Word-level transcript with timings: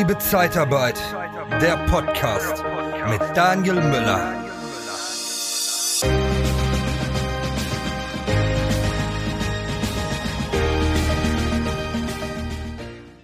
Liebe 0.00 0.16
Zeitarbeit, 0.16 0.98
der 1.60 1.76
Podcast 1.84 2.64
mit 3.10 3.20
Daniel 3.36 3.74
Müller. 3.74 4.34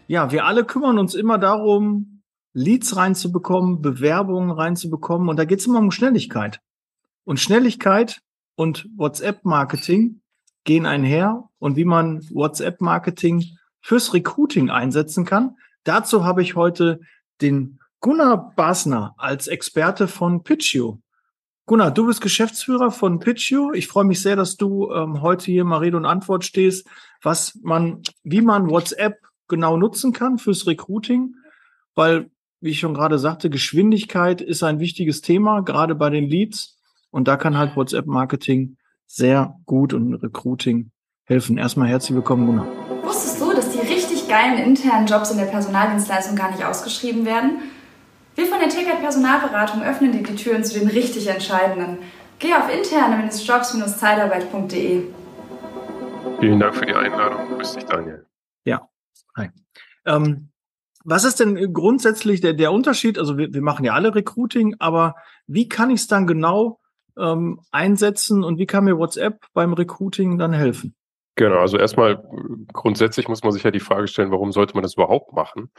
Ja, 0.07 0.31
wir 0.31 0.45
alle 0.45 0.67
kümmern 0.67 0.99
uns 0.99 1.15
immer 1.15 1.39
darum, 1.39 2.21
Leads 2.53 2.95
reinzubekommen, 2.95 3.81
Bewerbungen 3.81 4.51
reinzubekommen. 4.51 5.31
Und 5.31 5.39
da 5.39 5.47
geht 5.47 5.61
es 5.61 5.67
immer 5.67 5.79
um 5.79 5.91
Schnelligkeit. 5.91 6.61
Und 7.25 7.41
Schnelligkeit 7.41 8.21
und 8.55 8.87
WhatsApp-Marketing 8.99 10.21
gehen 10.65 10.85
einher 10.85 11.49
und 11.59 11.77
wie 11.77 11.87
man 11.87 12.21
WhatsApp-Marketing 12.31 13.45
fürs 13.81 14.13
Recruiting 14.13 14.69
einsetzen 14.69 15.25
kann. 15.25 15.57
Dazu 15.87 16.25
habe 16.25 16.43
ich 16.43 16.57
heute 16.57 16.99
den 17.41 17.79
Gunnar 18.01 18.53
Basner 18.57 19.15
als 19.19 19.47
Experte 19.47 20.09
von 20.09 20.43
Pitchu. 20.43 20.99
Gunnar, 21.65 21.93
du 21.93 22.07
bist 22.07 22.21
Geschäftsführer 22.21 22.91
von 22.91 23.21
Pitchu. 23.21 23.73
Ich 23.73 23.87
freue 23.87 24.05
mich 24.05 24.21
sehr, 24.21 24.35
dass 24.35 24.57
du 24.57 24.91
ähm, 24.91 25.23
heute 25.23 25.45
hier 25.45 25.65
mal 25.65 25.79
Rede 25.79 25.97
und 25.97 26.05
Antwort 26.05 26.45
stehst, 26.45 26.89
was 27.23 27.57
man, 27.63 28.03
wie 28.25 28.41
man 28.41 28.69
WhatsApp 28.69 29.19
genau 29.47 29.77
nutzen 29.77 30.13
kann 30.13 30.39
fürs 30.39 30.67
Recruiting, 30.67 31.37
weil, 31.95 32.31
wie 32.61 32.71
ich 32.71 32.81
schon 32.81 32.95
gerade 32.95 33.21
sagte, 33.21 33.49
Geschwindigkeit 33.49 34.41
ist 34.41 34.65
ein 34.65 34.81
wichtiges 34.81 35.21
Thema, 35.21 35.61
gerade 35.61 35.95
bei 35.95 36.11
den 36.11 36.29
Leads. 36.29 36.81
Und 37.11 37.29
da 37.29 37.37
kann 37.37 37.57
halt 37.57 37.77
WhatsApp-Marketing 37.77 38.77
sehr 39.07 39.57
gut 39.67 39.95
und 39.95 40.15
Recruiting 40.15 40.91
helfen. 41.23 41.59
Erstmal 41.59 41.87
herzlich 41.89 42.17
willkommen, 42.17 42.47
Gunnar. 42.47 42.67
Wusstest 43.05 43.41
du, 43.41 43.53
dass 43.53 43.71
die 43.71 43.76
richtig 44.27 44.29
geilen 44.29 44.59
internen 44.59 45.07
Jobs 45.07 45.31
in 45.31 45.39
der 45.39 45.47
Personaldienstleistung 45.47 46.37
gar 46.37 46.51
nicht 46.51 46.63
ausgeschrieben 46.65 47.25
werden? 47.25 47.63
Wir 48.35 48.45
von 48.47 48.59
der 48.59 48.69
Ticket 48.69 49.01
Personalberatung 49.01 49.83
öffnen 49.83 50.13
dir 50.13 50.23
die 50.23 50.35
Türen 50.35 50.63
zu 50.65 50.79
den 50.79 50.89
richtig 50.89 51.27
entscheidenden. 51.29 52.01
Geh 52.39 52.53
auf 52.55 52.71
interne-jobs-zeitarbeit.de. 52.73 55.05
Vielen 56.41 56.61
Dank 56.61 56.75
für 56.75 56.85
die 56.85 56.95
Einladung. 56.95 57.57
Grüß 57.57 57.73
dich, 57.75 57.85
Daniel. 57.85 58.27
Ja, 58.65 58.87
hi. 59.37 59.49
Ähm, 60.05 60.51
was 61.05 61.25
ist 61.25 61.41
denn 61.41 61.73
grundsätzlich 61.73 62.43
der, 62.43 62.53
der 62.53 62.73
Unterschied? 62.73 63.19
Also 63.19 63.39
wir, 63.39 63.55
wir 63.55 63.63
machen 63.63 63.87
ja 63.87 63.95
alle 63.95 64.15
Recruiting, 64.15 64.77
aber 64.79 65.15
wie 65.47 65.67
kann 65.69 65.89
ich 65.91 66.01
es 66.01 66.09
dann 66.09 66.27
genau 66.27 66.81
ähm, 67.17 67.61
einsetzen 67.71 68.45
und 68.45 68.59
wie 68.59 68.67
kann 68.67 68.85
mir 68.85 68.99
WhatsApp 68.99 69.47
beim 69.55 69.73
Recruiting 69.73 70.37
dann 70.37 70.53
helfen? 70.53 70.95
Genau, 71.37 71.59
also 71.59 71.77
erstmal 71.79 72.23
grundsätzlich 72.73 73.29
muss 73.29 73.43
man 73.45 73.53
sich 73.53 73.63
ja 73.63 73.71
die 73.71 73.81
Frage 73.81 74.09
stellen, 74.09 74.31
warum 74.31 74.53
sollte 74.53 74.75
man 74.75 74.83
das 74.83 74.95
überhaupt 74.95 75.35
machen? 75.35 75.71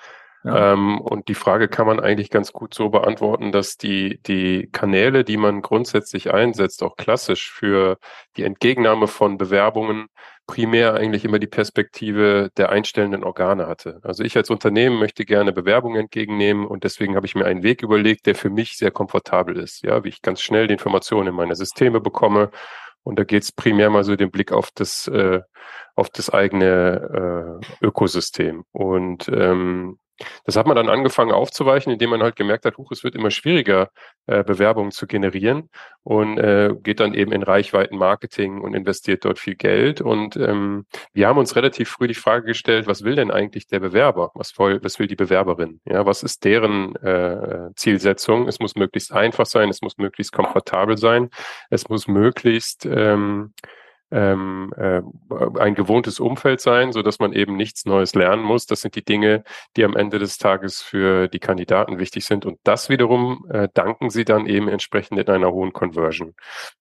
Ja. 0.43 0.73
Ähm, 0.73 1.01
und 1.01 1.27
die 1.29 1.33
Frage 1.33 1.67
kann 1.67 1.87
man 1.87 1.99
eigentlich 1.99 2.29
ganz 2.29 2.53
gut 2.53 2.75
so 2.75 2.89
beantworten, 2.89 3.51
dass 3.51 3.75
die, 3.75 4.21
die 4.27 4.69
Kanäle, 4.71 5.23
die 5.23 5.37
man 5.37 5.63
grundsätzlich 5.63 6.31
einsetzt, 6.31 6.83
auch 6.83 6.95
klassisch 6.95 7.51
für 7.51 7.97
die 8.37 8.43
Entgegennahme 8.43 9.07
von 9.07 9.37
Bewerbungen, 9.39 10.07
primär 10.45 10.93
eigentlich 10.93 11.25
immer 11.25 11.39
die 11.39 11.47
Perspektive 11.47 12.49
der 12.55 12.69
einstellenden 12.69 13.23
Organe 13.23 13.67
hatte. 13.67 13.99
Also 14.03 14.23
ich 14.23 14.37
als 14.37 14.49
Unternehmen 14.49 14.99
möchte 14.99 15.25
gerne 15.25 15.51
Bewerbungen 15.51 15.99
entgegennehmen 15.99 16.65
und 16.65 16.83
deswegen 16.85 17.15
habe 17.15 17.25
ich 17.25 17.35
mir 17.35 17.45
einen 17.45 17.63
Weg 17.63 17.81
überlegt, 17.81 18.27
der 18.27 18.35
für 18.35 18.49
mich 18.49 18.77
sehr 18.77 18.91
komfortabel 18.91 19.57
ist, 19.57 19.83
ja, 19.83 20.03
wie 20.03 20.09
ich 20.09 20.21
ganz 20.21 20.39
schnell 20.41 20.67
die 20.67 20.73
Informationen 20.73 21.29
in 21.29 21.35
meine 21.35 21.55
Systeme 21.55 21.99
bekomme. 21.99 22.51
Und 23.07 23.17
da 23.17 23.23
geht 23.23 23.43
es 23.43 23.53
primär 23.53 23.89
mal 23.89 24.03
so 24.03 24.17
den 24.17 24.31
Blick 24.31 24.51
auf 24.51 24.69
das, 24.75 25.07
äh, 25.07 25.39
auf 25.95 26.09
das 26.09 26.29
eigene 26.29 27.61
äh, 27.81 27.85
Ökosystem. 27.85 28.65
Und 28.73 29.29
ähm, 29.29 29.97
das 30.45 30.55
hat 30.55 30.67
man 30.67 30.75
dann 30.75 30.89
angefangen 30.89 31.31
aufzuweichen, 31.31 31.91
indem 31.91 32.09
man 32.11 32.23
halt 32.23 32.35
gemerkt 32.35 32.65
hat, 32.65 32.77
huch, 32.77 32.91
es 32.91 33.03
wird 33.03 33.15
immer 33.15 33.31
schwieriger, 33.31 33.89
äh, 34.25 34.43
Bewerbungen 34.43 34.91
zu 34.91 35.07
generieren 35.07 35.69
und 36.03 36.37
äh, 36.37 36.73
geht 36.81 36.99
dann 36.99 37.13
eben 37.13 37.31
in 37.31 37.43
Reichweitenmarketing 37.43 38.61
und 38.61 38.73
investiert 38.73 39.25
dort 39.25 39.39
viel 39.39 39.55
Geld. 39.55 40.01
Und 40.01 40.35
ähm, 40.37 40.85
wir 41.13 41.27
haben 41.27 41.37
uns 41.37 41.55
relativ 41.55 41.89
früh 41.89 42.07
die 42.07 42.13
Frage 42.13 42.45
gestellt, 42.45 42.87
was 42.87 43.03
will 43.03 43.15
denn 43.15 43.31
eigentlich 43.31 43.67
der 43.67 43.79
Bewerber? 43.79 44.31
Was 44.33 44.57
will, 44.57 44.79
was 44.83 44.99
will 44.99 45.07
die 45.07 45.15
Bewerberin? 45.15 45.81
Ja, 45.85 46.05
was 46.05 46.23
ist 46.23 46.43
deren 46.45 46.95
äh, 46.97 47.69
Zielsetzung? 47.75 48.47
Es 48.47 48.59
muss 48.59 48.75
möglichst 48.75 49.11
einfach 49.11 49.45
sein, 49.45 49.69
es 49.69 49.81
muss 49.81 49.97
möglichst 49.97 50.33
komfortabel 50.33 50.97
sein, 50.97 51.29
es 51.69 51.89
muss 51.89 52.07
möglichst 52.07 52.85
ähm, 52.85 53.53
ähm, 54.11 54.73
äh, 54.77 55.01
ein 55.59 55.75
gewohntes 55.75 56.19
Umfeld 56.19 56.61
sein, 56.61 56.91
so 56.93 57.01
dass 57.01 57.19
man 57.19 57.33
eben 57.33 57.57
nichts 57.57 57.85
Neues 57.85 58.15
lernen 58.15 58.43
muss. 58.43 58.65
Das 58.65 58.81
sind 58.81 58.95
die 58.95 59.03
Dinge, 59.03 59.43
die 59.75 59.83
am 59.83 59.95
Ende 59.95 60.19
des 60.19 60.37
Tages 60.37 60.81
für 60.81 61.27
die 61.27 61.39
Kandidaten 61.39 61.99
wichtig 61.99 62.25
sind. 62.25 62.45
Und 62.45 62.59
das 62.63 62.89
wiederum 62.89 63.45
äh, 63.49 63.67
danken 63.73 64.09
sie 64.09 64.25
dann 64.25 64.45
eben 64.45 64.69
entsprechend 64.69 65.19
in 65.19 65.27
einer 65.27 65.51
hohen 65.51 65.73
Conversion. 65.73 66.35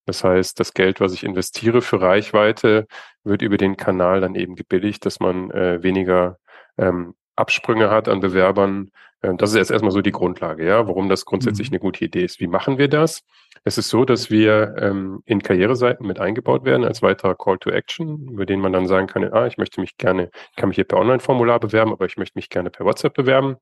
Das 0.04 0.22
heißt, 0.22 0.60
das 0.60 0.72
Geld, 0.75 1.00
was 1.00 1.12
ich 1.12 1.25
investiere 1.25 1.82
für 1.82 2.00
Reichweite, 2.00 2.86
wird 3.25 3.42
über 3.42 3.56
den 3.56 3.76
Kanal 3.76 4.20
dann 4.20 4.34
eben 4.34 4.54
gebilligt, 4.54 5.04
dass 5.04 5.19
man 5.19 5.50
äh, 5.50 5.82
weniger 5.82 6.38
ähm, 6.78 7.15
Absprünge 7.34 7.91
hat 7.91 8.09
an 8.09 8.20
Bewerbern. 8.20 8.91
Ähm, 9.22 9.37
das 9.37 9.50
ist 9.50 9.56
jetzt 9.56 9.71
erstmal 9.71 9.93
so 9.93 10.03
die 10.03 10.12
Grundlage, 10.12 10.66
ja, 10.66 10.87
warum 10.87 11.09
das 11.09 11.25
grundsätzlich 11.25 11.71
mhm. 11.71 11.75
eine 11.75 11.81
gute 11.81 12.04
Idee 12.04 12.25
ist. 12.25 12.41
Wie 12.41 12.47
machen 12.47 12.78
wir 12.78 12.88
das? 12.88 13.22
Es 13.65 13.78
ist 13.78 13.88
so, 13.88 14.04
dass 14.04 14.31
wir 14.31 14.77
ähm, 14.78 15.22
in 15.25 15.43
Karriereseiten 15.43 16.06
mit 16.06 16.21
eingebaut 16.21 16.65
werden 16.65 16.84
als 16.84 17.03
weiterer 17.03 17.34
Call 17.34 17.59
to 17.59 17.71
Action, 17.71 18.28
über 18.28 18.47
den 18.47 18.60
man 18.60 18.72
dann 18.72 18.87
sagen 18.87 19.06
kann, 19.06 19.25
ah, 19.32 19.47
ich 19.47 19.59
möchte 19.59 19.81
mich 19.81 19.97
gerne, 19.97 20.31
ich 20.50 20.56
kann 20.56 20.69
mich 20.69 20.77
hier 20.77 20.84
per 20.84 20.99
Online-Formular 20.99 21.60
bewerben, 21.60 21.93
aber 21.93 22.06
ich 22.06 22.16
möchte 22.16 22.38
mich 22.38 22.50
gerne 22.50 22.71
per 22.71 22.87
WhatsApp 22.87 23.15
bewerben. 23.15 23.56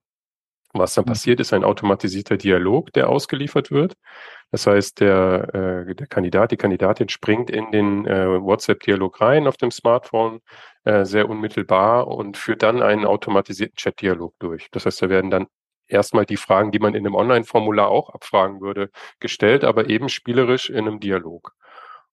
Was 0.76 0.94
dann 0.94 1.04
passiert, 1.04 1.38
ist 1.38 1.52
ein 1.52 1.62
automatisierter 1.62 2.36
Dialog, 2.36 2.92
der 2.92 3.08
ausgeliefert 3.08 3.70
wird. 3.70 3.94
Das 4.50 4.66
heißt, 4.66 5.00
der, 5.00 5.86
äh, 5.88 5.94
der 5.94 6.08
Kandidat, 6.08 6.50
die 6.50 6.56
Kandidatin 6.56 7.08
springt 7.08 7.48
in 7.48 7.70
den 7.70 8.06
äh, 8.06 8.40
WhatsApp-Dialog 8.42 9.20
rein 9.20 9.46
auf 9.46 9.56
dem 9.56 9.70
Smartphone, 9.70 10.40
äh, 10.84 11.04
sehr 11.04 11.28
unmittelbar 11.30 12.08
und 12.08 12.36
führt 12.36 12.62
dann 12.64 12.82
einen 12.82 13.06
automatisierten 13.06 13.76
Chat-Dialog 13.76 14.34
durch. 14.40 14.68
Das 14.72 14.84
heißt, 14.84 15.00
da 15.02 15.08
werden 15.08 15.30
dann 15.30 15.46
erstmal 15.86 16.26
die 16.26 16.36
Fragen, 16.36 16.72
die 16.72 16.80
man 16.80 16.94
in 16.94 17.06
einem 17.06 17.14
Online-Formular 17.14 17.88
auch 17.88 18.10
abfragen 18.10 18.60
würde, 18.60 18.90
gestellt, 19.20 19.64
aber 19.64 19.88
eben 19.90 20.08
spielerisch 20.08 20.70
in 20.70 20.88
einem 20.88 21.00
Dialog. 21.00 21.52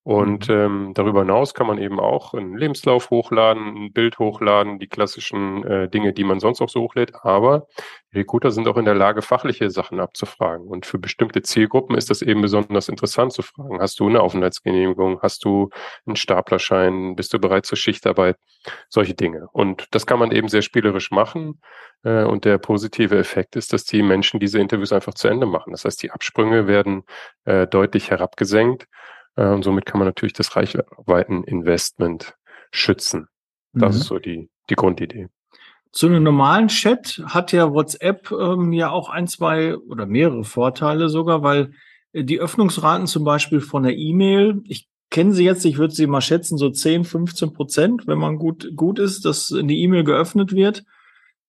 Und 0.04 0.48
mhm. 0.48 0.54
ähm, 0.54 0.92
darüber 0.94 1.20
hinaus 1.20 1.54
kann 1.54 1.68
man 1.68 1.78
eben 1.78 2.00
auch 2.00 2.34
einen 2.34 2.56
Lebenslauf 2.56 3.10
hochladen, 3.10 3.76
ein 3.76 3.92
Bild 3.92 4.18
hochladen, 4.18 4.80
die 4.80 4.88
klassischen 4.88 5.64
äh, 5.64 5.88
Dinge, 5.88 6.12
die 6.12 6.24
man 6.24 6.40
sonst 6.40 6.60
auch 6.60 6.68
so 6.68 6.80
hochlädt. 6.80 7.12
Aber 7.22 7.68
die 8.12 8.18
Recruiter 8.18 8.50
sind 8.50 8.66
auch 8.66 8.76
in 8.76 8.84
der 8.84 8.96
Lage, 8.96 9.22
fachliche 9.22 9.70
Sachen 9.70 10.00
abzufragen. 10.00 10.66
Und 10.66 10.86
für 10.86 10.98
bestimmte 10.98 11.42
Zielgruppen 11.42 11.96
ist 11.96 12.10
das 12.10 12.20
eben 12.20 12.42
besonders 12.42 12.88
interessant 12.88 13.32
zu 13.32 13.42
fragen. 13.42 13.80
Hast 13.80 14.00
du 14.00 14.08
eine 14.08 14.22
Aufenthaltsgenehmigung? 14.22 15.20
Hast 15.22 15.44
du 15.44 15.70
einen 16.04 16.16
Staplerschein? 16.16 17.14
Bist 17.14 17.32
du 17.32 17.38
bereit 17.38 17.64
zur 17.64 17.78
Schichtarbeit? 17.78 18.38
Solche 18.88 19.14
Dinge. 19.14 19.46
Und 19.52 19.86
das 19.92 20.06
kann 20.06 20.18
man 20.18 20.32
eben 20.32 20.48
sehr 20.48 20.62
spielerisch 20.62 21.12
machen. 21.12 21.60
Äh, 22.02 22.24
und 22.24 22.44
der 22.44 22.58
positive 22.58 23.16
Effekt 23.16 23.54
ist, 23.54 23.72
dass 23.72 23.84
die 23.84 24.02
Menschen 24.02 24.40
diese 24.40 24.58
Interviews 24.58 24.92
einfach 24.92 25.14
zu 25.14 25.28
Ende 25.28 25.46
machen. 25.46 25.70
Das 25.70 25.84
heißt, 25.84 26.02
die 26.02 26.10
Absprünge 26.10 26.66
werden 26.66 27.04
äh, 27.44 27.68
deutlich 27.68 28.10
herabgesenkt. 28.10 28.88
Äh, 29.36 29.48
und 29.48 29.62
somit 29.62 29.86
kann 29.86 29.98
man 29.98 30.08
natürlich 30.08 30.32
das 30.32 30.54
Reichweiteninvestment 30.56 32.34
schützen. 32.70 33.28
Das 33.72 33.94
mhm. 33.94 34.00
ist 34.00 34.06
so 34.06 34.18
die, 34.18 34.50
die 34.70 34.74
Grundidee. 34.74 35.28
Zu 35.92 36.06
einem 36.06 36.22
normalen 36.22 36.68
Chat 36.68 37.22
hat 37.26 37.52
ja 37.52 37.72
WhatsApp 37.72 38.30
ähm, 38.32 38.72
ja 38.72 38.90
auch 38.90 39.10
ein, 39.10 39.26
zwei 39.26 39.76
oder 39.76 40.06
mehrere 40.06 40.44
Vorteile 40.44 41.08
sogar, 41.08 41.42
weil 41.42 41.72
äh, 42.12 42.24
die 42.24 42.40
Öffnungsraten 42.40 43.06
zum 43.06 43.24
Beispiel 43.24 43.60
von 43.60 43.82
der 43.82 43.96
E-Mail, 43.96 44.62
ich 44.64 44.88
kenne 45.10 45.34
sie 45.34 45.44
jetzt, 45.44 45.64
ich 45.66 45.76
würde 45.76 45.94
sie 45.94 46.06
mal 46.06 46.22
schätzen, 46.22 46.56
so 46.56 46.70
10, 46.70 47.04
15 47.04 47.52
Prozent, 47.52 48.06
wenn 48.06 48.18
man 48.18 48.38
gut, 48.38 48.70
gut 48.74 48.98
ist, 48.98 49.26
dass 49.26 49.50
in 49.50 49.68
die 49.68 49.82
E-Mail 49.82 50.04
geöffnet 50.04 50.52
wird. 50.52 50.84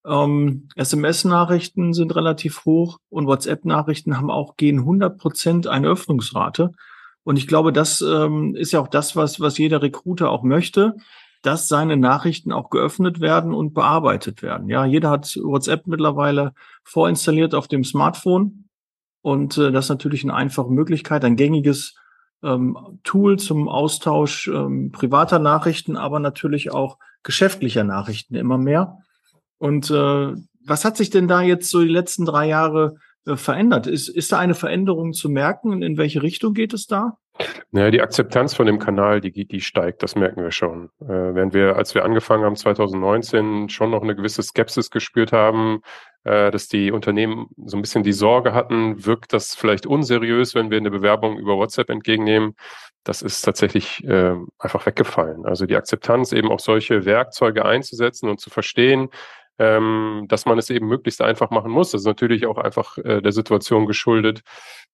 Ähm, 0.06 0.68
SMS-Nachrichten 0.76 1.94
sind 1.94 2.14
relativ 2.14 2.66
hoch 2.66 3.00
und 3.10 3.28
WhatsApp-Nachrichten 3.28 4.18
haben 4.18 4.30
auch 4.30 4.58
gehen 4.58 4.80
100 4.80 5.18
Prozent 5.18 5.68
eine 5.68 5.88
Öffnungsrate. 5.88 6.72
Und 7.24 7.38
ich 7.38 7.48
glaube, 7.48 7.72
das 7.72 8.02
ähm, 8.02 8.56
ist 8.56 8.72
ja 8.72 8.80
auch 8.80 8.88
das, 8.88 9.16
was, 9.16 9.40
was 9.40 9.58
jeder 9.58 9.82
Recruiter 9.82 10.30
auch 10.30 10.44
möchte, 10.44 10.96
dass 11.42 11.68
seine 11.68 11.98
Nachrichten 11.98 12.52
auch 12.52 12.70
geöffnet 12.70 13.20
werden 13.20 13.54
und 13.54 13.74
bearbeitet 13.74 14.42
werden. 14.42 14.70
Ja, 14.70 14.86
jeder 14.86 15.10
hat 15.10 15.38
WhatsApp 15.42 15.88
mittlerweile 15.88 16.54
vorinstalliert 16.84 17.54
auf 17.54 17.68
dem 17.68 17.84
Smartphone. 17.84 18.70
Und 19.22 19.58
äh, 19.58 19.72
das 19.72 19.86
ist 19.86 19.90
natürlich 19.90 20.24
eine 20.24 20.34
einfache 20.34 20.72
Möglichkeit, 20.72 21.24
ein 21.24 21.36
gängiges 21.36 21.96
ähm, 22.44 23.00
Tool 23.04 23.40
zum 23.40 23.70
Austausch 23.70 24.48
ähm, 24.48 24.92
privater 24.92 25.40
Nachrichten, 25.40 25.98
aber 25.98 26.20
natürlich 26.20 26.72
auch 26.72 26.98
geschäftlicher 27.24 27.84
Nachrichten 27.84 28.36
immer 28.36 28.58
mehr. 28.58 29.00
Und 29.58 29.90
äh, 29.92 30.34
was 30.66 30.86
hat 30.86 30.98
sich 30.98 31.10
denn 31.10 31.28
da 31.28 31.42
jetzt 31.42 31.70
so 31.70 31.82
die 31.82 31.88
letzten 31.88 32.26
drei 32.26 32.48
Jahre 32.48 32.96
verändert? 33.26 33.88
Ist, 33.88 34.10
ist 34.10 34.32
da 34.32 34.40
eine 34.40 34.56
Veränderung 34.56 35.14
zu 35.14 35.30
merken? 35.30 35.82
In 35.82 35.98
welche 35.98 36.22
Richtung 36.22 36.54
geht 36.54 36.74
es 36.74 36.88
da? 36.88 37.18
Naja, 37.72 37.90
die 37.90 38.02
Akzeptanz 38.02 38.54
von 38.54 38.68
dem 38.68 38.78
Kanal, 38.78 39.20
die, 39.20 39.48
die 39.48 39.62
steigt, 39.62 40.04
das 40.04 40.16
merken 40.16 40.44
wir 40.44 40.52
schon. 40.52 40.90
Äh, 41.02 41.34
während 41.34 41.56
wir, 41.56 41.76
als 41.76 41.96
wir 41.96 42.06
angefangen 42.06 42.44
haben 42.44 42.56
2019, 42.56 43.70
schon 43.70 43.90
noch 43.90 44.04
eine 44.04 44.16
gewisse 44.16 44.44
Skepsis 44.44 44.92
gespürt 44.92 45.32
haben, 45.32 45.82
äh, 46.26 46.52
dass 46.52 46.68
die 46.68 46.92
Unternehmen 46.92 47.48
so 47.66 47.76
ein 47.76 47.82
bisschen 47.82 48.04
die 48.04 48.14
Sorge 48.14 48.54
hatten, 48.54 49.04
wirkt 49.04 49.34
das 49.34 49.56
vielleicht 49.56 49.88
unseriös, 49.88 50.54
wenn 50.54 50.70
wir 50.70 50.78
eine 50.78 50.92
Bewerbung 50.92 51.40
über 51.40 51.58
WhatsApp 51.58 51.90
entgegennehmen. 51.90 52.56
Das 53.04 53.24
ist 53.24 53.42
tatsächlich 53.42 54.04
äh, 54.04 54.36
einfach 54.60 54.86
weggefallen. 54.86 55.46
Also 55.46 55.66
die 55.66 55.76
Akzeptanz, 55.76 56.34
eben 56.34 56.52
auch 56.52 56.60
solche 56.60 57.04
Werkzeuge 57.04 57.66
einzusetzen 57.66 58.30
und 58.30 58.40
zu 58.40 58.52
verstehen, 58.52 59.10
ähm, 59.60 60.26
dass 60.30 60.46
man 60.46 60.58
es 60.58 60.70
eben 60.70 60.88
möglichst 60.88 61.22
einfach 61.22 61.50
machen 61.52 61.72
muss. 61.72 61.92
Das 61.92 62.02
ist 62.02 62.08
natürlich 62.08 62.48
auch 62.48 62.58
einfach 62.58 62.98
äh, 62.98 63.22
der 63.22 63.32
Situation 63.32 63.86
geschuldet, 63.86 64.42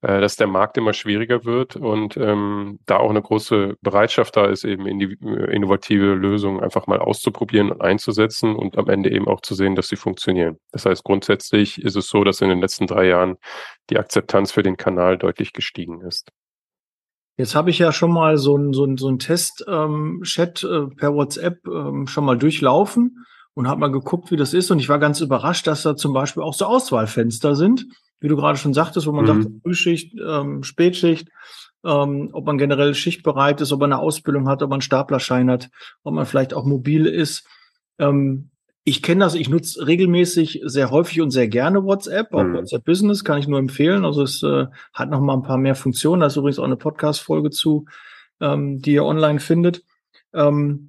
äh, 0.02 0.20
dass 0.20 0.36
der 0.36 0.48
Markt 0.48 0.78
immer 0.78 0.94
schwieriger 0.94 1.46
wird 1.46 1.76
und 1.76 2.18
ähm, 2.18 2.80
da 2.86 2.98
auch 2.98 3.10
eine 3.10 3.22
große 3.22 3.76
Bereitschaft 3.82 4.36
da 4.36 4.46
ist, 4.46 4.66
eben 4.66 4.86
äh, 4.86 5.56
innovative 5.56 6.14
Lösungen 6.14 6.60
einfach 6.60 6.88
mal 6.88 7.00
auszuprobieren 7.00 7.72
und 7.72 7.82
einzusetzen 7.82 8.56
und 8.56 8.78
am 8.78 8.90
Ende 8.90 9.12
eben 9.12 9.28
auch 9.28 9.42
zu 9.42 9.56
sehen, 9.56 9.76
dass 9.76 9.88
sie 9.88 9.96
funktionieren. 9.96 10.58
Das 10.72 10.86
heißt, 10.86 11.04
grundsätzlich 11.04 11.82
ist 11.82 11.96
es 11.96 12.08
so, 12.08 12.24
dass 12.24 12.42
in 12.42 12.50
den 12.50 12.60
letzten 12.62 12.88
drei 12.88 13.08
Jahren 13.08 13.38
die 13.90 13.98
Akzeptanz 13.98 14.52
für 14.52 14.64
den 14.64 14.78
Kanal 14.78 15.18
deutlich 15.18 15.54
gestiegen 15.54 16.02
ist. 16.02 16.30
Jetzt 17.38 17.56
habe 17.56 17.70
ich 17.70 17.80
ja 17.80 17.94
schon 17.94 18.12
mal 18.12 18.38
so 18.38 18.58
ein, 18.58 18.74
so 18.74 18.86
so 18.98 19.08
ein 19.08 19.18
Test-Chat 19.18 19.68
ähm, 19.70 20.92
äh, 20.92 20.96
per 20.96 21.14
WhatsApp 21.14 21.66
ähm, 21.66 22.06
schon 22.06 22.26
mal 22.26 22.38
durchlaufen 22.38 23.26
und 23.60 23.68
habe 23.68 23.82
mal 23.82 23.92
geguckt, 23.92 24.32
wie 24.32 24.38
das 24.38 24.54
ist. 24.54 24.72
Und 24.72 24.80
ich 24.80 24.88
war 24.88 25.00
ganz 25.00 25.20
überrascht, 25.20 25.68
dass 25.68 25.84
da 25.84 25.94
zum 25.98 26.14
Beispiel 26.14 26.42
auch 26.44 26.54
so 26.54 26.64
Auswahlfenster 26.64 27.56
sind, 27.56 27.88
wie 28.22 28.30
du 28.30 28.38
gerade 28.38 28.58
schon 28.58 28.74
sagtest, 28.74 29.06
wo 29.06 29.12
man 29.12 29.26
mhm. 29.26 29.44
sagt, 29.44 29.56
Frühschicht, 29.64 30.16
ähm, 30.18 30.64
Spätschicht, 30.64 31.28
ähm, 31.84 32.30
ob 32.32 32.46
man 32.46 32.58
generell 32.58 32.96
schichtbereit 32.96 33.60
ist, 33.60 33.74
ob 33.74 33.82
man 33.82 33.92
eine 33.92 34.02
Ausbildung 34.02 34.48
hat, 34.48 34.64
ob 34.64 34.70
man 34.70 34.78
einen 34.78 34.82
Staplerschein 34.82 35.52
hat, 35.52 35.68
ob 36.04 36.14
man 36.14 36.26
vielleicht 36.26 36.54
auch 36.54 36.64
mobil 36.64 37.06
ist. 37.06 37.46
Ähm, 37.98 38.50
ich 38.86 39.04
kenne 39.04 39.26
das, 39.26 39.36
ich 39.36 39.50
nutze 39.50 39.86
regelmäßig 39.86 40.62
sehr 40.64 40.90
häufig 40.90 41.20
und 41.20 41.32
sehr 41.32 41.50
gerne 41.50 41.84
WhatsApp, 41.84 42.34
auch 42.34 42.44
mhm. 42.44 42.54
WhatsApp 42.54 42.86
Business 42.86 43.26
kann 43.26 43.40
ich 43.40 43.48
nur 43.50 43.60
empfehlen. 43.60 44.06
Also 44.06 44.24
es 44.24 44.42
äh, 44.42 44.68
hat 44.94 45.10
noch 45.10 45.20
mal 45.20 45.34
ein 45.34 45.44
paar 45.44 45.58
mehr 45.58 45.76
Funktionen. 45.76 46.22
Da 46.22 46.28
ist 46.28 46.38
übrigens 46.38 46.60
auch 46.60 46.64
eine 46.64 46.78
Podcast-Folge 46.78 47.50
zu, 47.50 47.88
ähm, 48.40 48.82
die 48.82 48.94
ihr 48.94 49.04
online 49.04 49.42
findet. 49.42 49.84
Ähm, 50.34 50.89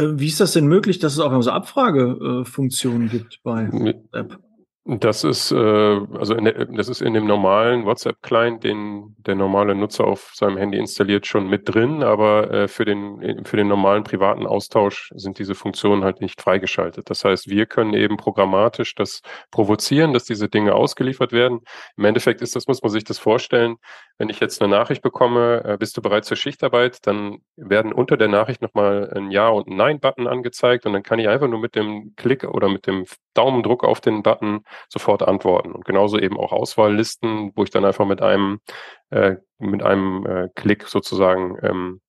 wie 0.00 0.26
ist 0.26 0.40
das 0.40 0.52
denn 0.52 0.66
möglich, 0.66 0.98
dass 0.98 1.14
es 1.14 1.20
auch 1.20 1.40
so 1.42 1.50
Abfragefunktionen 1.50 3.08
gibt 3.08 3.40
bei 3.42 3.70
WhatsApp? 3.72 4.38
Das 4.86 5.24
ist 5.24 5.52
äh, 5.52 5.56
also 5.56 6.34
in 6.34 6.46
der, 6.46 6.64
das 6.64 6.88
ist 6.88 7.02
in 7.02 7.12
dem 7.12 7.26
normalen 7.26 7.84
WhatsApp-Client, 7.84 8.64
den 8.64 9.14
der 9.18 9.34
normale 9.34 9.74
Nutzer 9.74 10.04
auf 10.04 10.32
seinem 10.34 10.56
Handy 10.56 10.78
installiert, 10.78 11.26
schon 11.26 11.48
mit 11.48 11.72
drin, 11.72 12.02
aber 12.02 12.50
äh, 12.50 12.66
für 12.66 12.86
den 12.86 13.44
für 13.44 13.58
den 13.58 13.68
normalen 13.68 14.04
privaten 14.04 14.46
Austausch 14.46 15.12
sind 15.14 15.38
diese 15.38 15.54
Funktionen 15.54 16.02
halt 16.02 16.22
nicht 16.22 16.40
freigeschaltet. 16.40 17.10
Das 17.10 17.24
heißt, 17.24 17.48
wir 17.48 17.66
können 17.66 17.92
eben 17.92 18.16
programmatisch 18.16 18.94
das 18.94 19.20
provozieren, 19.50 20.14
dass 20.14 20.24
diese 20.24 20.48
Dinge 20.48 20.74
ausgeliefert 20.74 21.30
werden. 21.30 21.60
Im 21.96 22.06
Endeffekt 22.06 22.40
ist 22.40 22.56
das 22.56 22.66
muss 22.66 22.82
man 22.82 22.90
sich 22.90 23.04
das 23.04 23.18
vorstellen. 23.18 23.76
Wenn 24.20 24.28
ich 24.28 24.38
jetzt 24.38 24.60
eine 24.60 24.70
Nachricht 24.70 25.00
bekomme, 25.00 25.64
äh, 25.64 25.76
bist 25.78 25.96
du 25.96 26.02
bereit 26.02 26.26
zur 26.26 26.36
Schichtarbeit, 26.36 27.06
dann 27.06 27.38
werden 27.56 27.90
unter 27.90 28.18
der 28.18 28.28
Nachricht 28.28 28.60
nochmal 28.60 29.10
ein 29.16 29.30
Ja 29.30 29.48
und 29.48 29.66
ein 29.66 29.76
Nein-Button 29.76 30.26
angezeigt 30.26 30.84
und 30.84 30.92
dann 30.92 31.02
kann 31.02 31.18
ich 31.18 31.26
einfach 31.26 31.48
nur 31.48 31.58
mit 31.58 31.74
dem 31.74 32.12
Klick 32.16 32.44
oder 32.44 32.68
mit 32.68 32.86
dem 32.86 33.06
Daumendruck 33.32 33.82
auf 33.82 34.02
den 34.02 34.22
Button 34.22 34.60
sofort 34.90 35.22
antworten. 35.22 35.72
Und 35.72 35.86
genauso 35.86 36.18
eben 36.18 36.36
auch 36.36 36.52
Auswahllisten, 36.52 37.52
wo 37.56 37.62
ich 37.64 37.70
dann 37.70 37.86
einfach 37.86 38.04
mit 38.04 38.20
einem, 38.20 38.60
äh, 39.08 39.36
mit 39.58 39.82
einem 39.82 40.26
äh, 40.26 40.48
Klick 40.54 40.86
sozusagen 40.86 41.56
ähm, 41.62 42.02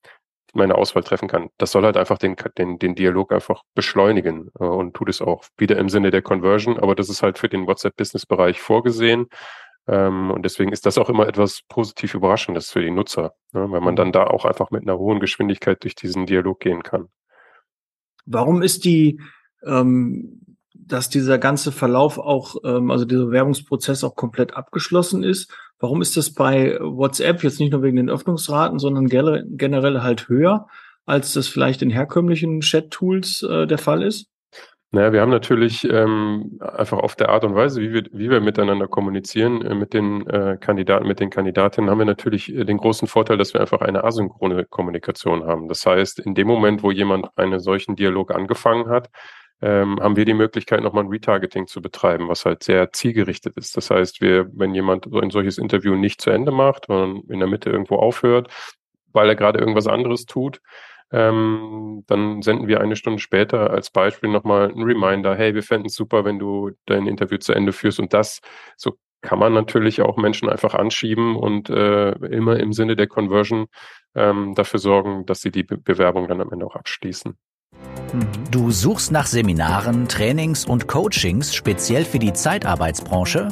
meine 0.53 0.75
Auswahl 0.75 1.03
treffen 1.03 1.29
kann. 1.29 1.47
Das 1.57 1.71
soll 1.71 1.83
halt 1.85 1.95
einfach 1.95 2.17
den, 2.17 2.35
den, 2.57 2.77
den 2.77 2.93
Dialog 2.93 3.31
einfach 3.31 3.63
beschleunigen 3.73 4.51
äh, 4.59 4.65
und 4.65 4.95
tut 4.95 5.07
es 5.07 5.21
auch 5.21 5.45
wieder 5.55 5.77
im 5.77 5.87
Sinne 5.87 6.11
der 6.11 6.21
Conversion, 6.21 6.77
aber 6.77 6.93
das 6.93 7.07
ist 7.07 7.23
halt 7.23 7.39
für 7.39 7.47
den 7.47 7.67
WhatsApp-Business-Bereich 7.67 8.59
vorgesehen. 8.59 9.27
Ähm, 9.87 10.31
und 10.31 10.43
deswegen 10.43 10.71
ist 10.71 10.85
das 10.85 10.97
auch 10.97 11.09
immer 11.09 11.27
etwas 11.27 11.61
positiv 11.67 12.13
Überraschendes 12.13 12.71
für 12.71 12.81
die 12.81 12.91
Nutzer, 12.91 13.33
ne, 13.51 13.69
weil 13.69 13.81
man 13.81 13.95
dann 13.95 14.11
da 14.11 14.25
auch 14.25 14.45
einfach 14.45 14.71
mit 14.71 14.83
einer 14.83 14.97
hohen 14.97 15.19
Geschwindigkeit 15.19 15.83
durch 15.83 15.95
diesen 15.95 16.25
Dialog 16.25 16.59
gehen 16.59 16.83
kann. 16.83 17.07
Warum 18.25 18.61
ist 18.61 18.85
die 18.85 19.19
ähm, 19.65 20.41
dass 20.91 21.09
dieser 21.09 21.37
ganze 21.37 21.71
Verlauf 21.71 22.17
auch, 22.17 22.55
ähm, 22.63 22.91
also 22.91 23.05
dieser 23.05 23.31
Werbungsprozess 23.31 24.03
auch 24.03 24.15
komplett 24.15 24.55
abgeschlossen 24.55 25.23
ist. 25.23 25.51
Warum 25.79 26.01
ist 26.01 26.17
das 26.17 26.33
bei 26.33 26.77
WhatsApp 26.79 27.43
jetzt 27.43 27.59
nicht 27.59 27.71
nur 27.71 27.81
wegen 27.81 27.97
den 27.97 28.09
Öffnungsraten, 28.09 28.79
sondern 28.79 29.07
generell 29.07 30.01
halt 30.01 30.27
höher, 30.27 30.67
als 31.05 31.33
das 31.33 31.47
vielleicht 31.47 31.81
in 31.81 31.89
herkömmlichen 31.89 32.61
Chat-Tools 32.61 33.43
äh, 33.43 33.67
der 33.67 33.77
Fall 33.77 34.03
ist? 34.03 34.27
Naja, 34.93 35.13
wir 35.13 35.21
haben 35.21 35.29
natürlich 35.29 35.85
ähm, 35.85 36.59
einfach 36.59 36.97
auf 36.97 37.15
der 37.15 37.29
Art 37.29 37.45
und 37.45 37.55
Weise, 37.55 37.79
wie 37.79 37.93
wir, 37.93 38.03
wie 38.11 38.29
wir 38.29 38.41
miteinander 38.41 38.89
kommunizieren, 38.89 39.61
äh, 39.61 39.73
mit 39.73 39.93
den 39.93 40.27
äh, 40.27 40.57
Kandidaten, 40.59 41.07
mit 41.07 41.21
den 41.21 41.29
Kandidatinnen, 41.29 41.89
haben 41.89 41.99
wir 41.99 42.05
natürlich 42.05 42.53
äh, 42.53 42.65
den 42.65 42.77
großen 42.77 43.07
Vorteil, 43.07 43.37
dass 43.37 43.53
wir 43.53 43.61
einfach 43.61 43.79
eine 43.79 44.03
asynchrone 44.03 44.65
Kommunikation 44.65 45.45
haben. 45.45 45.69
Das 45.69 45.85
heißt, 45.85 46.19
in 46.19 46.35
dem 46.35 46.47
Moment, 46.47 46.83
wo 46.83 46.91
jemand 46.91 47.27
einen 47.37 47.61
solchen 47.61 47.95
Dialog 47.95 48.31
angefangen 48.35 48.89
hat, 48.89 49.09
ähm, 49.61 49.97
haben 50.01 50.17
wir 50.17 50.25
die 50.25 50.33
Möglichkeit, 50.33 50.81
nochmal 50.81 51.05
ein 51.05 51.09
Retargeting 51.09 51.67
zu 51.67 51.81
betreiben, 51.81 52.27
was 52.27 52.43
halt 52.43 52.61
sehr 52.63 52.91
zielgerichtet 52.91 53.55
ist. 53.55 53.77
Das 53.77 53.91
heißt, 53.91 54.19
wir, 54.19 54.49
wenn 54.53 54.75
jemand 54.75 55.05
so 55.09 55.21
ein 55.21 55.29
solches 55.29 55.57
Interview 55.57 55.95
nicht 55.95 56.19
zu 56.19 56.31
Ende 56.31 56.51
macht, 56.51 56.87
sondern 56.87 57.23
in 57.29 57.39
der 57.39 57.47
Mitte 57.47 57.69
irgendwo 57.69 57.95
aufhört, 57.95 58.49
weil 59.13 59.29
er 59.29 59.35
gerade 59.37 59.59
irgendwas 59.59 59.87
anderes 59.87 60.25
tut, 60.25 60.59
ähm, 61.11 62.03
dann 62.07 62.41
senden 62.41 62.67
wir 62.67 62.81
eine 62.81 62.95
Stunde 62.95 63.19
später 63.19 63.71
als 63.71 63.89
Beispiel 63.89 64.29
nochmal 64.29 64.69
einen 64.71 64.83
Reminder, 64.83 65.35
hey, 65.35 65.53
wir 65.53 65.63
fänden 65.63 65.87
es 65.87 65.95
super, 65.95 66.25
wenn 66.25 66.39
du 66.39 66.71
dein 66.85 67.07
Interview 67.07 67.37
zu 67.37 67.53
Ende 67.53 67.73
führst 67.73 67.99
und 67.99 68.13
das, 68.13 68.41
so 68.77 68.97
kann 69.21 69.39
man 69.39 69.53
natürlich 69.53 70.01
auch 70.01 70.17
Menschen 70.17 70.49
einfach 70.49 70.73
anschieben 70.73 71.35
und 71.35 71.69
äh, 71.69 72.11
immer 72.11 72.59
im 72.59 72.73
Sinne 72.73 72.95
der 72.95 73.07
Conversion 73.07 73.67
ähm, 74.15 74.53
dafür 74.55 74.79
sorgen, 74.79 75.25
dass 75.25 75.41
sie 75.41 75.51
die 75.51 75.63
Be 75.63 75.77
Bewerbung 75.77 76.27
dann 76.27 76.41
am 76.41 76.51
Ende 76.51 76.65
auch 76.65 76.75
abschließen. 76.75 77.37
Du 78.49 78.71
suchst 78.71 79.11
nach 79.11 79.25
Seminaren, 79.25 80.07
Trainings 80.07 80.65
und 80.65 80.87
Coachings 80.87 81.55
speziell 81.55 82.03
für 82.03 82.19
die 82.19 82.33
Zeitarbeitsbranche? 82.33 83.49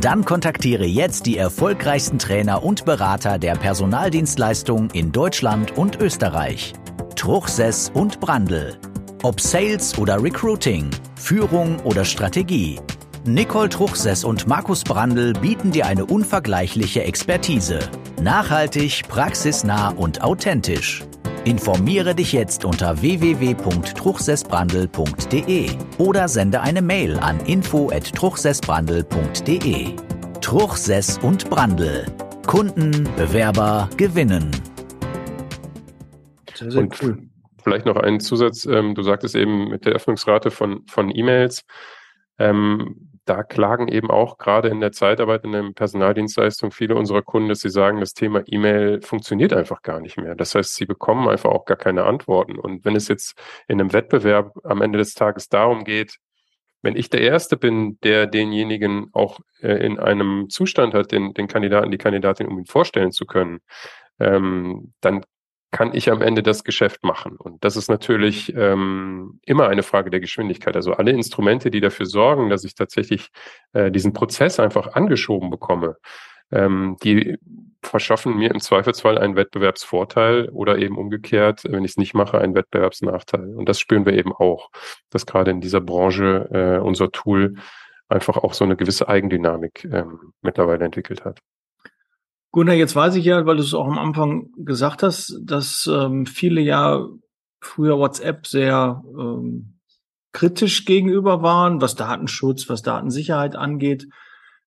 Dann 0.00 0.24
kontaktiere 0.24 0.84
jetzt 0.84 1.26
die 1.26 1.36
erfolgreichsten 1.36 2.18
Trainer 2.18 2.62
und 2.64 2.84
Berater 2.84 3.38
der 3.38 3.54
Personaldienstleistung 3.54 4.90
in 4.90 5.12
Deutschland 5.12 5.76
und 5.76 6.00
Österreich. 6.00 6.72
Truchsess 7.20 7.92
und 7.92 8.18
Brandl. 8.18 8.78
Ob 9.22 9.38
Sales 9.42 9.98
oder 9.98 10.22
Recruiting, 10.22 10.88
Führung 11.16 11.78
oder 11.80 12.06
Strategie. 12.06 12.80
Nicole 13.26 13.68
Truchsess 13.68 14.24
und 14.24 14.48
Markus 14.48 14.82
Brandl 14.82 15.34
bieten 15.34 15.70
dir 15.70 15.84
eine 15.84 16.06
unvergleichliche 16.06 17.04
Expertise. 17.04 17.80
Nachhaltig, 18.22 19.02
praxisnah 19.06 19.90
und 19.90 20.22
authentisch. 20.22 21.04
Informiere 21.44 22.14
dich 22.14 22.32
jetzt 22.32 22.64
unter 22.64 23.02
www.truchsessbrandel.de 23.02 25.70
oder 25.98 26.26
sende 26.26 26.62
eine 26.62 26.80
Mail 26.80 27.18
an 27.18 27.38
info@truchsessbrandel.de. 27.40 29.88
Truchsess 30.40 31.18
und 31.18 31.50
Brandel. 31.50 32.06
Kunden, 32.46 33.06
Bewerber 33.18 33.90
gewinnen. 33.98 34.50
Sehr, 36.60 36.70
sehr 36.70 36.82
und 36.82 37.02
cool. 37.02 37.28
Vielleicht 37.62 37.86
noch 37.86 37.96
einen 37.96 38.20
Zusatz. 38.20 38.66
Ähm, 38.66 38.94
du 38.94 39.02
sagtest 39.02 39.34
eben 39.34 39.68
mit 39.68 39.84
der 39.84 39.92
Öffnungsrate 39.92 40.50
von, 40.50 40.86
von 40.86 41.14
E-Mails. 41.14 41.64
Ähm, 42.38 43.10
da 43.24 43.42
klagen 43.42 43.88
eben 43.88 44.10
auch 44.10 44.38
gerade 44.38 44.68
in 44.68 44.80
der 44.80 44.92
Zeitarbeit, 44.92 45.44
in 45.44 45.52
der 45.52 45.70
Personaldienstleistung 45.74 46.70
viele 46.70 46.96
unserer 46.96 47.22
Kunden, 47.22 47.48
dass 47.48 47.60
sie 47.60 47.70
sagen, 47.70 48.00
das 48.00 48.14
Thema 48.14 48.42
E-Mail 48.46 49.02
funktioniert 49.02 49.52
einfach 49.52 49.82
gar 49.82 50.00
nicht 50.00 50.16
mehr. 50.16 50.34
Das 50.34 50.54
heißt, 50.54 50.74
sie 50.74 50.86
bekommen 50.86 51.28
einfach 51.28 51.50
auch 51.50 51.64
gar 51.64 51.76
keine 51.76 52.04
Antworten. 52.04 52.58
Und 52.58 52.84
wenn 52.84 52.96
es 52.96 53.08
jetzt 53.08 53.38
in 53.68 53.80
einem 53.80 53.92
Wettbewerb 53.92 54.52
am 54.64 54.82
Ende 54.82 54.98
des 54.98 55.14
Tages 55.14 55.48
darum 55.48 55.84
geht, 55.84 56.16
wenn 56.82 56.96
ich 56.96 57.10
der 57.10 57.20
Erste 57.20 57.56
bin, 57.56 57.98
der 58.02 58.26
denjenigen 58.26 59.08
auch 59.12 59.40
äh, 59.60 59.84
in 59.84 59.98
einem 59.98 60.48
Zustand 60.48 60.94
hat, 60.94 61.12
den, 61.12 61.34
den 61.34 61.46
Kandidaten, 61.46 61.90
die 61.90 61.98
Kandidatin, 61.98 62.48
um 62.48 62.58
ihn 62.58 62.66
vorstellen 62.66 63.12
zu 63.12 63.26
können, 63.26 63.60
ähm, 64.18 64.92
dann 65.00 65.24
kann 65.70 65.94
ich 65.94 66.10
am 66.10 66.22
Ende 66.22 66.42
das 66.42 66.64
Geschäft 66.64 67.04
machen? 67.04 67.36
Und 67.36 67.64
das 67.64 67.76
ist 67.76 67.88
natürlich 67.88 68.54
ähm, 68.56 69.40
immer 69.44 69.68
eine 69.68 69.82
Frage 69.82 70.10
der 70.10 70.20
Geschwindigkeit. 70.20 70.76
Also 70.76 70.94
alle 70.94 71.12
Instrumente, 71.12 71.70
die 71.70 71.80
dafür 71.80 72.06
sorgen, 72.06 72.50
dass 72.50 72.64
ich 72.64 72.74
tatsächlich 72.74 73.28
äh, 73.72 73.90
diesen 73.90 74.12
Prozess 74.12 74.58
einfach 74.58 74.94
angeschoben 74.94 75.50
bekomme, 75.50 75.96
ähm, 76.52 76.96
die 77.02 77.36
verschaffen 77.82 78.36
mir 78.36 78.50
im 78.50 78.60
Zweifelsfall 78.60 79.18
einen 79.18 79.36
Wettbewerbsvorteil 79.36 80.48
oder 80.50 80.78
eben 80.78 80.98
umgekehrt, 80.98 81.62
wenn 81.64 81.84
ich 81.84 81.92
es 81.92 81.96
nicht 81.96 82.14
mache, 82.14 82.38
einen 82.38 82.54
Wettbewerbsnachteil. 82.54 83.54
Und 83.54 83.68
das 83.68 83.80
spüren 83.80 84.04
wir 84.04 84.12
eben 84.12 84.32
auch, 84.32 84.70
dass 85.10 85.26
gerade 85.26 85.50
in 85.50 85.60
dieser 85.60 85.80
Branche 85.80 86.48
äh, 86.52 86.78
unser 86.80 87.10
Tool 87.10 87.54
einfach 88.08 88.36
auch 88.36 88.54
so 88.54 88.64
eine 88.64 88.76
gewisse 88.76 89.08
Eigendynamik 89.08 89.88
ähm, 89.90 90.32
mittlerweile 90.42 90.84
entwickelt 90.84 91.24
hat. 91.24 91.38
Gunnar, 92.52 92.74
jetzt 92.74 92.96
weiß 92.96 93.14
ich 93.14 93.24
ja, 93.24 93.46
weil 93.46 93.56
du 93.56 93.62
es 93.62 93.74
auch 93.74 93.86
am 93.86 93.98
Anfang 93.98 94.50
gesagt 94.56 95.02
hast, 95.02 95.38
dass 95.42 95.88
ähm, 95.92 96.26
viele 96.26 96.60
ja 96.60 97.06
früher 97.60 97.98
WhatsApp 97.98 98.46
sehr 98.46 99.02
ähm, 99.06 99.78
kritisch 100.32 100.84
gegenüber 100.84 101.42
waren, 101.42 101.80
was 101.80 101.94
Datenschutz, 101.94 102.68
was 102.68 102.82
Datensicherheit 102.82 103.54
angeht. 103.54 104.08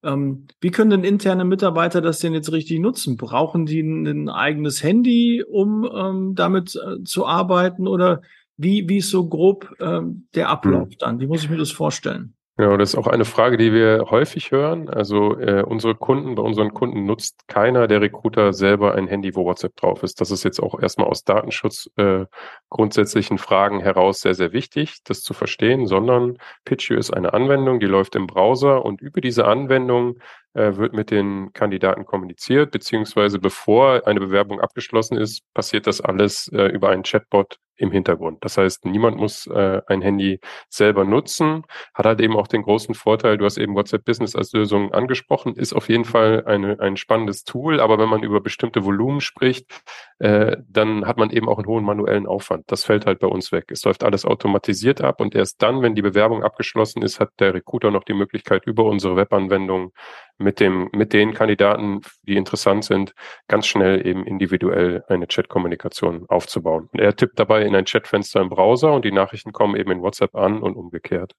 Ähm, 0.04 0.48
wie 0.62 0.72
können 0.72 0.92
denn 0.92 1.04
interne 1.04 1.46
Mitarbeiter 1.46 2.02
das 2.02 2.20
denn 2.20 2.34
jetzt 2.34 2.52
richtig 2.52 2.80
nutzen? 2.80 3.18
Brauchen 3.18 3.66
die 3.66 3.82
ein, 3.82 4.30
eigenes 4.30 4.84
Handy, 4.84 5.44
um 5.44 5.90
ähm, 5.94 6.36
damit 6.36 6.76
äh, 6.76 7.04
zu 7.04 7.26
arbeiten? 7.26 7.88
Oder 7.88 8.22
wie, 8.58 8.88
wie 8.88 8.98
ist 8.98 9.10
so 9.10 9.28
grob 9.28 9.74
ähm, 9.80 10.28
der 10.36 10.50
Ablauf 10.50 10.90
hm. 10.90 10.98
dann? 11.00 11.20
Wie 11.20 11.28
muss 11.28 11.44
ich 11.44 11.50
mir 11.50 11.58
das 11.58 11.72
vorstellen? 11.72 12.36
Genau, 12.56 12.78
das 12.78 12.90
ist 12.94 13.00
auch 13.00 13.08
eine 13.08 13.26
Frage, 13.26 13.58
die 13.58 13.74
wir 13.74 14.06
häufig 14.12 14.52
hören. 14.52 14.88
Also 14.88 15.40
äh, 15.40 15.64
unsere 15.64 15.96
Kunden, 15.96 16.36
bei 16.36 16.44
unseren 16.44 16.72
Kunden 16.72 17.04
nutzt 17.04 17.48
keiner 17.48 17.88
der 17.88 18.02
Recruiter 18.02 18.54
selber 18.54 18.94
ein 18.94 19.08
Handy, 19.08 19.36
wo 19.36 19.44
WhatsApp 19.46 19.76
drauf 19.76 20.04
ist. 20.04 20.22
Das 20.22 20.30
ist 20.30 20.44
jetzt 20.44 20.60
auch 20.62 20.80
erstmal 20.80 21.08
aus 21.08 21.24
Datenschutz 21.24 21.90
äh, 21.98 22.26
grundsätzlichen 22.70 23.40
Fragen 23.40 23.80
heraus 23.80 24.20
sehr, 24.22 24.36
sehr 24.36 24.54
wichtig, 24.54 25.00
das 25.04 25.22
zu 25.22 25.34
verstehen, 25.34 25.88
sondern 25.88 26.38
PitchU 26.64 26.94
ist 26.94 27.12
eine 27.12 27.34
Anwendung, 27.34 27.80
die 27.80 27.88
läuft 27.88 28.16
im 28.16 28.28
Browser 28.28 28.86
und 28.86 29.02
über 29.02 29.20
diese 29.20 29.46
Anwendung 29.48 30.20
äh, 30.54 30.76
wird 30.76 30.94
mit 30.94 31.10
den 31.10 31.54
Kandidaten 31.54 32.06
kommuniziert, 32.06 32.70
beziehungsweise 32.70 33.40
bevor 33.40 34.06
eine 34.06 34.20
Bewerbung 34.20 34.62
abgeschlossen 34.62 35.18
ist, 35.18 35.42
passiert 35.56 35.88
das 35.88 36.02
alles 36.02 36.50
äh, 36.54 36.68
über 36.68 36.90
einen 36.90 37.02
Chatbot 37.02 37.58
im 37.76 37.92
Hintergrund. 37.92 38.44
Das 38.44 38.58
heißt, 38.58 38.86
niemand 38.86 39.18
muss 39.18 39.48
äh, 39.48 39.82
ein 39.88 40.02
Handy 40.02 40.40
selber 40.70 41.06
nutzen, 41.06 41.64
hat 41.94 42.06
halt 42.06 42.22
eben 42.22 42.36
auch 42.36 42.48
den 42.48 42.64
großen 42.64 42.96
Vorteil, 42.96 43.38
du 43.38 43.46
hast 43.46 43.58
eben 43.58 43.76
WhatsApp 43.76 44.06
Business 44.06 44.36
als 44.36 44.54
Lösung 44.54 44.94
angesprochen, 44.94 45.56
ist 45.56 45.74
auf 45.74 45.90
jeden 45.90 46.06
Fall 46.06 46.44
eine, 46.46 46.80
ein 46.80 46.98
spannendes 46.98 47.44
Tool, 47.44 47.80
aber 47.80 47.98
wenn 47.98 48.10
man 48.10 48.24
über 48.24 48.42
bestimmte 48.42 48.86
Volumen 48.86 49.22
spricht, 49.22 49.72
äh, 50.20 50.58
dann 50.68 51.06
hat 51.06 51.18
man 51.18 51.32
eben 51.32 51.50
auch 51.50 51.58
einen 51.58 51.68
hohen 51.68 51.84
manuellen 51.84 52.28
Aufwand. 52.28 52.66
Das 52.68 52.86
fällt 52.86 53.06
halt 53.06 53.20
bei 53.20 53.28
uns 53.28 53.52
weg. 53.52 53.66
Es 53.70 53.84
läuft 53.84 54.04
alles 54.04 54.26
automatisiert 54.26 55.02
ab 55.02 55.20
und 55.20 55.36
erst 55.36 55.62
dann, 55.62 55.82
wenn 55.82 55.96
die 55.96 56.02
Bewerbung 56.02 56.44
abgeschlossen 56.44 57.02
ist, 57.02 57.20
hat 57.20 57.30
der 57.40 57.54
Recruiter 57.54 57.92
noch 57.92 58.04
die 58.04 58.14
Möglichkeit, 58.14 58.66
über 58.66 58.86
unsere 58.86 59.16
Webanwendung 59.16 59.92
mit 60.38 60.60
dem, 60.60 60.90
mit 60.94 61.14
den 61.14 61.34
Kandidaten, 61.34 62.02
die 62.24 62.36
interessant 62.36 62.86
sind, 62.86 63.14
ganz 63.48 63.68
schnell 63.68 64.06
eben 64.06 64.26
individuell 64.26 65.04
eine 65.08 65.28
Chatkommunikation 65.28 66.26
aufzubauen. 66.28 66.90
Und 66.92 67.00
er 67.00 67.16
tippt 67.16 67.40
dabei 67.40 67.63
in 67.66 67.76
ein 67.76 67.86
Chatfenster 67.86 68.42
im 68.42 68.50
Browser 68.50 68.94
und 68.94 69.06
die 69.06 69.12
Nachrichten 69.12 69.52
kommen 69.52 69.76
eben 69.76 69.92
in 69.92 70.02
WhatsApp 70.02 70.36
an 70.36 70.62
und 70.62 70.76
umgekehrt. 70.76 71.34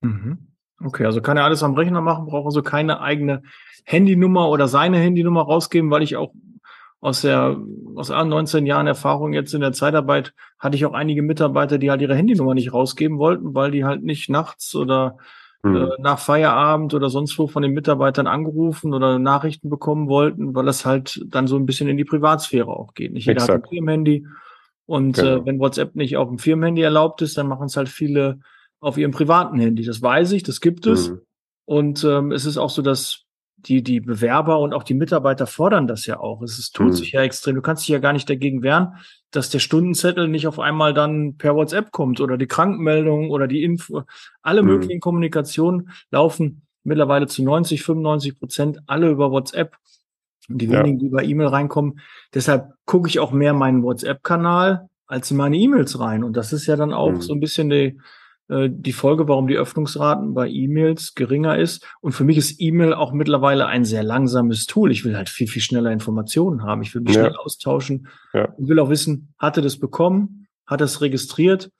Mhm. 0.00 0.48
Okay, 0.84 1.04
also 1.04 1.20
kann 1.20 1.36
er 1.36 1.44
alles 1.44 1.62
am 1.62 1.74
Rechner 1.74 2.00
machen, 2.00 2.26
braucht 2.26 2.46
also 2.46 2.62
keine 2.62 3.00
eigene 3.00 3.42
Handynummer 3.84 4.48
oder 4.48 4.68
seine 4.68 4.98
Handynummer 4.98 5.42
rausgeben, 5.42 5.90
weil 5.90 6.02
ich 6.02 6.16
auch 6.16 6.32
aus 7.00 7.22
der, 7.22 7.56
aus 7.96 8.10
19 8.10 8.64
Jahren 8.64 8.86
Erfahrung 8.86 9.32
jetzt 9.32 9.54
in 9.54 9.60
der 9.60 9.72
Zeitarbeit 9.72 10.34
hatte 10.58 10.76
ich 10.76 10.86
auch 10.86 10.92
einige 10.92 11.22
Mitarbeiter, 11.22 11.78
die 11.78 11.90
halt 11.90 12.00
ihre 12.00 12.14
Handynummer 12.14 12.54
nicht 12.54 12.72
rausgeben 12.72 13.18
wollten, 13.18 13.54
weil 13.54 13.72
die 13.72 13.84
halt 13.84 14.04
nicht 14.04 14.30
nachts 14.30 14.76
oder 14.76 15.16
hm. 15.64 15.76
äh, 15.76 15.88
nach 15.98 16.20
Feierabend 16.20 16.94
oder 16.94 17.10
sonst 17.10 17.36
wo 17.40 17.48
von 17.48 17.62
den 17.62 17.72
Mitarbeitern 17.72 18.28
angerufen 18.28 18.94
oder 18.94 19.18
Nachrichten 19.18 19.68
bekommen 19.68 20.08
wollten, 20.08 20.54
weil 20.54 20.64
das 20.64 20.86
halt 20.86 21.24
dann 21.26 21.48
so 21.48 21.56
ein 21.56 21.66
bisschen 21.66 21.88
in 21.88 21.96
die 21.96 22.04
Privatsphäre 22.04 22.68
auch 22.68 22.94
geht. 22.94 23.12
Nicht 23.12 23.26
jeder 23.26 23.42
Exakt. 23.42 23.64
hat 23.64 23.64
ein 23.64 23.68
Firmenhandy. 23.68 24.26
Und 24.86 25.18
äh, 25.18 25.22
genau. 25.22 25.36
äh, 25.36 25.46
wenn 25.46 25.58
WhatsApp 25.60 25.94
nicht 25.94 26.16
auf 26.16 26.28
dem 26.28 26.38
Firmenhandy 26.38 26.82
erlaubt 26.82 27.22
ist, 27.22 27.38
dann 27.38 27.48
machen 27.48 27.66
es 27.66 27.76
halt 27.76 27.88
viele 27.88 28.40
auf 28.80 28.98
ihrem 28.98 29.12
privaten 29.12 29.58
Handy. 29.58 29.84
Das 29.84 30.02
weiß 30.02 30.32
ich, 30.32 30.42
das 30.42 30.60
gibt 30.60 30.86
es. 30.86 31.10
Mhm. 31.10 31.20
Und 31.64 32.04
ähm, 32.04 32.32
es 32.32 32.44
ist 32.44 32.58
auch 32.58 32.70
so, 32.70 32.82
dass 32.82 33.24
die, 33.56 33.82
die 33.82 34.00
Bewerber 34.00 34.58
und 34.58 34.74
auch 34.74 34.82
die 34.82 34.94
Mitarbeiter 34.94 35.46
fordern 35.46 35.86
das 35.86 36.06
ja 36.06 36.18
auch. 36.18 36.42
Es 36.42 36.58
ist, 36.58 36.74
tut 36.74 36.88
mhm. 36.88 36.92
sich 36.92 37.12
ja 37.12 37.22
extrem. 37.22 37.54
Du 37.54 37.62
kannst 37.62 37.82
dich 37.82 37.90
ja 37.90 37.98
gar 37.98 38.12
nicht 38.12 38.28
dagegen 38.28 38.62
wehren, 38.62 38.94
dass 39.30 39.50
der 39.50 39.60
Stundenzettel 39.60 40.26
nicht 40.28 40.46
auf 40.46 40.58
einmal 40.58 40.94
dann 40.94 41.36
per 41.36 41.54
WhatsApp 41.54 41.92
kommt 41.92 42.20
oder 42.20 42.36
die 42.36 42.48
Krankmeldung 42.48 43.30
oder 43.30 43.46
die 43.46 43.62
Info. 43.62 44.02
Alle 44.42 44.62
mhm. 44.62 44.68
möglichen 44.68 45.00
Kommunikationen 45.00 45.90
laufen 46.10 46.62
mittlerweile 46.84 47.28
zu 47.28 47.44
90, 47.44 47.82
95 47.82 48.38
Prozent 48.38 48.78
alle 48.86 49.10
über 49.10 49.30
WhatsApp. 49.30 49.76
Und 50.48 50.58
die 50.58 50.70
wenigen, 50.70 50.98
die 50.98 51.06
über 51.06 51.22
E-Mail 51.22 51.48
reinkommen. 51.48 52.00
Deshalb 52.34 52.72
gucke 52.84 53.08
ich 53.08 53.20
auch 53.20 53.32
mehr 53.32 53.54
meinen 53.54 53.82
WhatsApp-Kanal 53.82 54.88
als 55.06 55.30
in 55.30 55.36
meine 55.36 55.56
E-Mails 55.56 56.00
rein. 56.00 56.24
Und 56.24 56.36
das 56.36 56.52
ist 56.52 56.66
ja 56.66 56.76
dann 56.76 56.92
auch 56.92 57.12
mhm. 57.12 57.20
so 57.20 57.32
ein 57.32 57.40
bisschen 57.40 57.70
die, 57.70 57.98
äh, 58.48 58.68
die 58.70 58.92
Folge, 58.92 59.28
warum 59.28 59.46
die 59.46 59.56
Öffnungsraten 59.56 60.34
bei 60.34 60.48
E-Mails 60.48 61.14
geringer 61.14 61.58
ist. 61.58 61.86
Und 62.00 62.12
für 62.12 62.24
mich 62.24 62.38
ist 62.38 62.60
E-Mail 62.60 62.94
auch 62.94 63.12
mittlerweile 63.12 63.66
ein 63.66 63.84
sehr 63.84 64.02
langsames 64.02 64.66
Tool. 64.66 64.90
Ich 64.90 65.04
will 65.04 65.16
halt 65.16 65.28
viel, 65.28 65.48
viel 65.48 65.62
schneller 65.62 65.92
Informationen 65.92 66.64
haben. 66.64 66.82
Ich 66.82 66.94
will 66.94 67.02
mich 67.02 67.14
ja. 67.14 67.22
schnell 67.22 67.36
austauschen 67.36 68.08
ja. 68.32 68.46
und 68.46 68.68
will 68.68 68.80
auch 68.80 68.90
wissen, 68.90 69.34
hatte 69.38 69.62
das 69.62 69.78
bekommen, 69.78 70.46
hat 70.66 70.80
das 70.80 71.00
registriert 71.00 71.70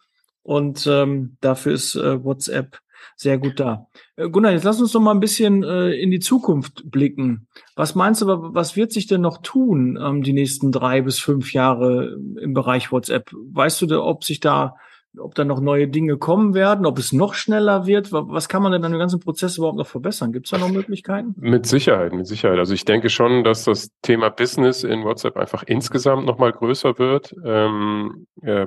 und 0.42 0.86
ähm, 0.90 1.36
dafür 1.40 1.72
ist 1.72 1.94
äh, 1.94 2.22
WhatsApp 2.22 2.78
sehr 3.16 3.38
gut 3.38 3.60
da. 3.60 3.86
Äh, 4.16 4.28
Gunnar, 4.28 4.52
jetzt 4.52 4.64
lass 4.64 4.80
uns 4.80 4.92
doch 4.92 5.00
mal 5.00 5.12
ein 5.12 5.20
bisschen 5.20 5.62
äh, 5.62 5.92
in 5.92 6.10
die 6.10 6.20
Zukunft 6.20 6.90
blicken. 6.90 7.46
Was 7.76 7.94
meinst 7.94 8.22
du, 8.22 8.26
was 8.26 8.76
wird 8.76 8.92
sich 8.92 9.06
denn 9.06 9.20
noch 9.20 9.38
tun 9.42 9.98
ähm, 10.00 10.22
die 10.22 10.32
nächsten 10.32 10.72
drei 10.72 11.02
bis 11.02 11.18
fünf 11.18 11.52
Jahre 11.52 12.18
im 12.40 12.54
Bereich 12.54 12.92
WhatsApp? 12.92 13.30
Weißt 13.32 13.82
du, 13.82 14.02
ob 14.02 14.24
sich 14.24 14.40
da 14.40 14.76
ob 15.18 15.34
da 15.34 15.44
noch 15.44 15.60
neue 15.60 15.88
Dinge 15.88 16.16
kommen 16.16 16.54
werden, 16.54 16.86
ob 16.86 16.98
es 16.98 17.12
noch 17.12 17.34
schneller 17.34 17.86
wird. 17.86 18.12
Was 18.12 18.48
kann 18.48 18.62
man 18.62 18.72
denn 18.72 18.84
an 18.84 18.92
dem 18.92 18.98
ganzen 18.98 19.20
Prozess 19.20 19.58
überhaupt 19.58 19.76
noch 19.76 19.86
verbessern? 19.86 20.32
Gibt 20.32 20.46
es 20.46 20.50
da 20.50 20.58
noch 20.58 20.70
Möglichkeiten? 20.70 21.34
Mit 21.36 21.66
Sicherheit, 21.66 22.12
mit 22.12 22.26
Sicherheit. 22.26 22.58
Also 22.58 22.74
ich 22.74 22.84
denke 22.84 23.10
schon, 23.10 23.44
dass 23.44 23.64
das 23.64 23.90
Thema 24.02 24.30
Business 24.30 24.84
in 24.84 25.04
WhatsApp 25.04 25.36
einfach 25.36 25.62
insgesamt 25.64 26.24
nochmal 26.24 26.52
größer 26.52 26.98
wird. 26.98 27.34
Ähm, 27.44 28.26
äh, 28.42 28.66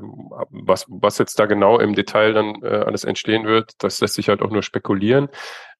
was, 0.49 0.85
was 0.89 1.17
jetzt 1.17 1.39
da 1.39 1.45
genau 1.45 1.79
im 1.79 1.95
Detail 1.95 2.33
dann 2.33 2.61
äh, 2.61 2.67
alles 2.67 3.03
entstehen 3.03 3.45
wird, 3.45 3.71
das 3.79 3.99
lässt 4.01 4.15
sich 4.15 4.29
halt 4.29 4.41
auch 4.41 4.51
nur 4.51 4.63
spekulieren. 4.63 5.29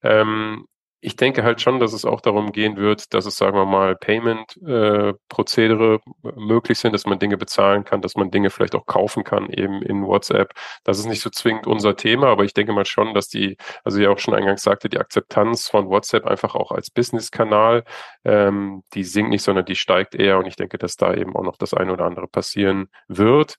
Ähm, 0.02 0.66
ich 1.06 1.16
denke 1.16 1.44
halt 1.44 1.62
schon, 1.62 1.80
dass 1.80 1.94
es 1.94 2.04
auch 2.04 2.20
darum 2.20 2.52
gehen 2.52 2.78
wird, 2.78 3.14
dass 3.14 3.28
es, 3.28 3.38
sagen 3.38 3.56
wir 3.56 3.66
mal, 3.66 3.96
Payment-Prozedere 3.96 6.00
äh, 6.24 6.32
möglich 6.36 6.80
sind, 6.80 6.94
dass 6.94 7.06
man 7.06 7.20
Dinge 7.20 7.38
bezahlen 7.38 7.86
kann, 7.86 8.02
dass 8.02 8.16
man 8.16 8.32
Dinge 8.32 8.50
vielleicht 8.50 8.74
auch 8.74 8.88
kaufen 8.88 9.24
kann, 9.24 9.52
eben 9.52 9.84
in 9.84 10.04
WhatsApp. 10.04 10.54
Das 10.84 10.98
ist 10.98 11.06
nicht 11.06 11.22
so 11.22 11.30
zwingend 11.30 11.68
unser 11.68 11.96
Thema, 11.96 12.28
aber 12.28 12.44
ich 12.44 12.56
denke 12.56 12.74
mal 12.74 12.86
schon, 12.86 13.14
dass 13.14 13.28
die, 13.28 13.56
also 13.84 14.00
ja 14.00 14.10
auch 14.10 14.18
schon 14.18 14.34
eingangs 14.34 14.64
sagte, 14.64 14.90
die 14.90 14.98
Akzeptanz 14.98 15.70
von 15.70 15.90
WhatsApp 15.90 16.26
einfach 16.26 16.56
auch 16.56 16.72
als 16.72 16.90
Business-Kanal, 16.90 17.84
ähm, 18.24 18.82
die 18.96 19.04
sinkt 19.04 19.30
nicht, 19.30 19.44
sondern 19.44 19.66
die 19.66 19.76
steigt 19.76 20.16
eher 20.16 20.40
und 20.40 20.48
ich 20.48 20.56
denke, 20.56 20.80
dass 20.80 20.96
da 20.96 21.14
eben 21.14 21.36
auch 21.36 21.44
noch 21.44 21.58
das 21.58 21.76
eine 21.76 21.94
oder 21.94 22.06
andere 22.06 22.28
passieren 22.28 22.88
wird 23.08 23.58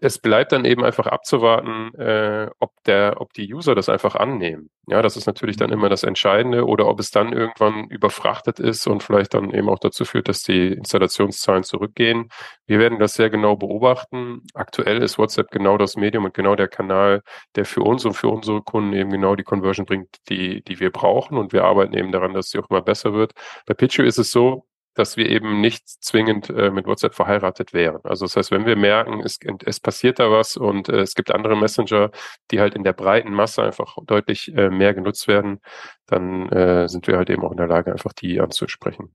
es 0.00 0.18
bleibt 0.18 0.52
dann 0.52 0.64
eben 0.64 0.82
einfach 0.82 1.06
abzuwarten, 1.06 1.94
äh, 1.94 2.48
ob 2.58 2.72
der, 2.86 3.20
ob 3.20 3.32
die 3.34 3.52
User 3.52 3.74
das 3.74 3.88
einfach 3.88 4.14
annehmen. 4.14 4.70
Ja, 4.86 5.02
das 5.02 5.16
ist 5.16 5.26
natürlich 5.26 5.56
dann 5.56 5.70
immer 5.70 5.88
das 5.88 6.02
Entscheidende 6.02 6.66
oder 6.66 6.88
ob 6.88 6.98
es 6.98 7.10
dann 7.10 7.32
irgendwann 7.32 7.84
überfrachtet 7.88 8.58
ist 8.58 8.86
und 8.86 9.02
vielleicht 9.02 9.34
dann 9.34 9.52
eben 9.52 9.68
auch 9.68 9.78
dazu 9.78 10.04
führt, 10.04 10.28
dass 10.28 10.42
die 10.42 10.68
Installationszahlen 10.72 11.62
zurückgehen. 11.62 12.28
Wir 12.66 12.78
werden 12.78 12.98
das 12.98 13.14
sehr 13.14 13.30
genau 13.30 13.56
beobachten. 13.56 14.42
Aktuell 14.54 15.02
ist 15.02 15.18
WhatsApp 15.18 15.50
genau 15.50 15.76
das 15.76 15.96
Medium 15.96 16.24
und 16.24 16.34
genau 16.34 16.56
der 16.56 16.68
Kanal, 16.68 17.22
der 17.54 17.66
für 17.66 17.82
uns 17.82 18.04
und 18.04 18.14
für 18.14 18.28
unsere 18.28 18.62
Kunden 18.62 18.94
eben 18.94 19.10
genau 19.10 19.36
die 19.36 19.44
Conversion 19.44 19.86
bringt, 19.86 20.08
die, 20.28 20.62
die 20.64 20.80
wir 20.80 20.90
brauchen. 20.90 21.36
Und 21.36 21.52
wir 21.52 21.64
arbeiten 21.64 21.94
eben 21.94 22.10
daran, 22.10 22.32
dass 22.32 22.50
sie 22.50 22.58
auch 22.58 22.70
immer 22.70 22.82
besser 22.82 23.12
wird. 23.12 23.32
Bei 23.66 23.74
Pitchu 23.74 24.02
ist 24.02 24.18
es 24.18 24.32
so, 24.32 24.64
dass 24.94 25.16
wir 25.16 25.28
eben 25.28 25.60
nicht 25.60 25.88
zwingend 25.88 26.50
äh, 26.50 26.70
mit 26.70 26.86
WhatsApp 26.86 27.14
verheiratet 27.14 27.72
wären. 27.72 28.00
Also 28.04 28.24
das 28.24 28.36
heißt, 28.36 28.50
wenn 28.50 28.66
wir 28.66 28.76
merken, 28.76 29.20
es, 29.20 29.38
es 29.64 29.80
passiert 29.80 30.18
da 30.18 30.30
was 30.30 30.56
und 30.56 30.88
äh, 30.88 31.00
es 31.00 31.14
gibt 31.14 31.32
andere 31.32 31.56
Messenger, 31.56 32.10
die 32.50 32.60
halt 32.60 32.74
in 32.74 32.82
der 32.82 32.92
breiten 32.92 33.32
Masse 33.32 33.62
einfach 33.62 33.96
deutlich 34.04 34.54
äh, 34.54 34.70
mehr 34.70 34.94
genutzt 34.94 35.28
werden, 35.28 35.60
dann 36.06 36.48
äh, 36.50 36.88
sind 36.88 37.06
wir 37.06 37.16
halt 37.16 37.30
eben 37.30 37.42
auch 37.42 37.52
in 37.52 37.56
der 37.56 37.68
Lage, 37.68 37.92
einfach 37.92 38.12
die 38.12 38.40
anzusprechen. 38.40 39.14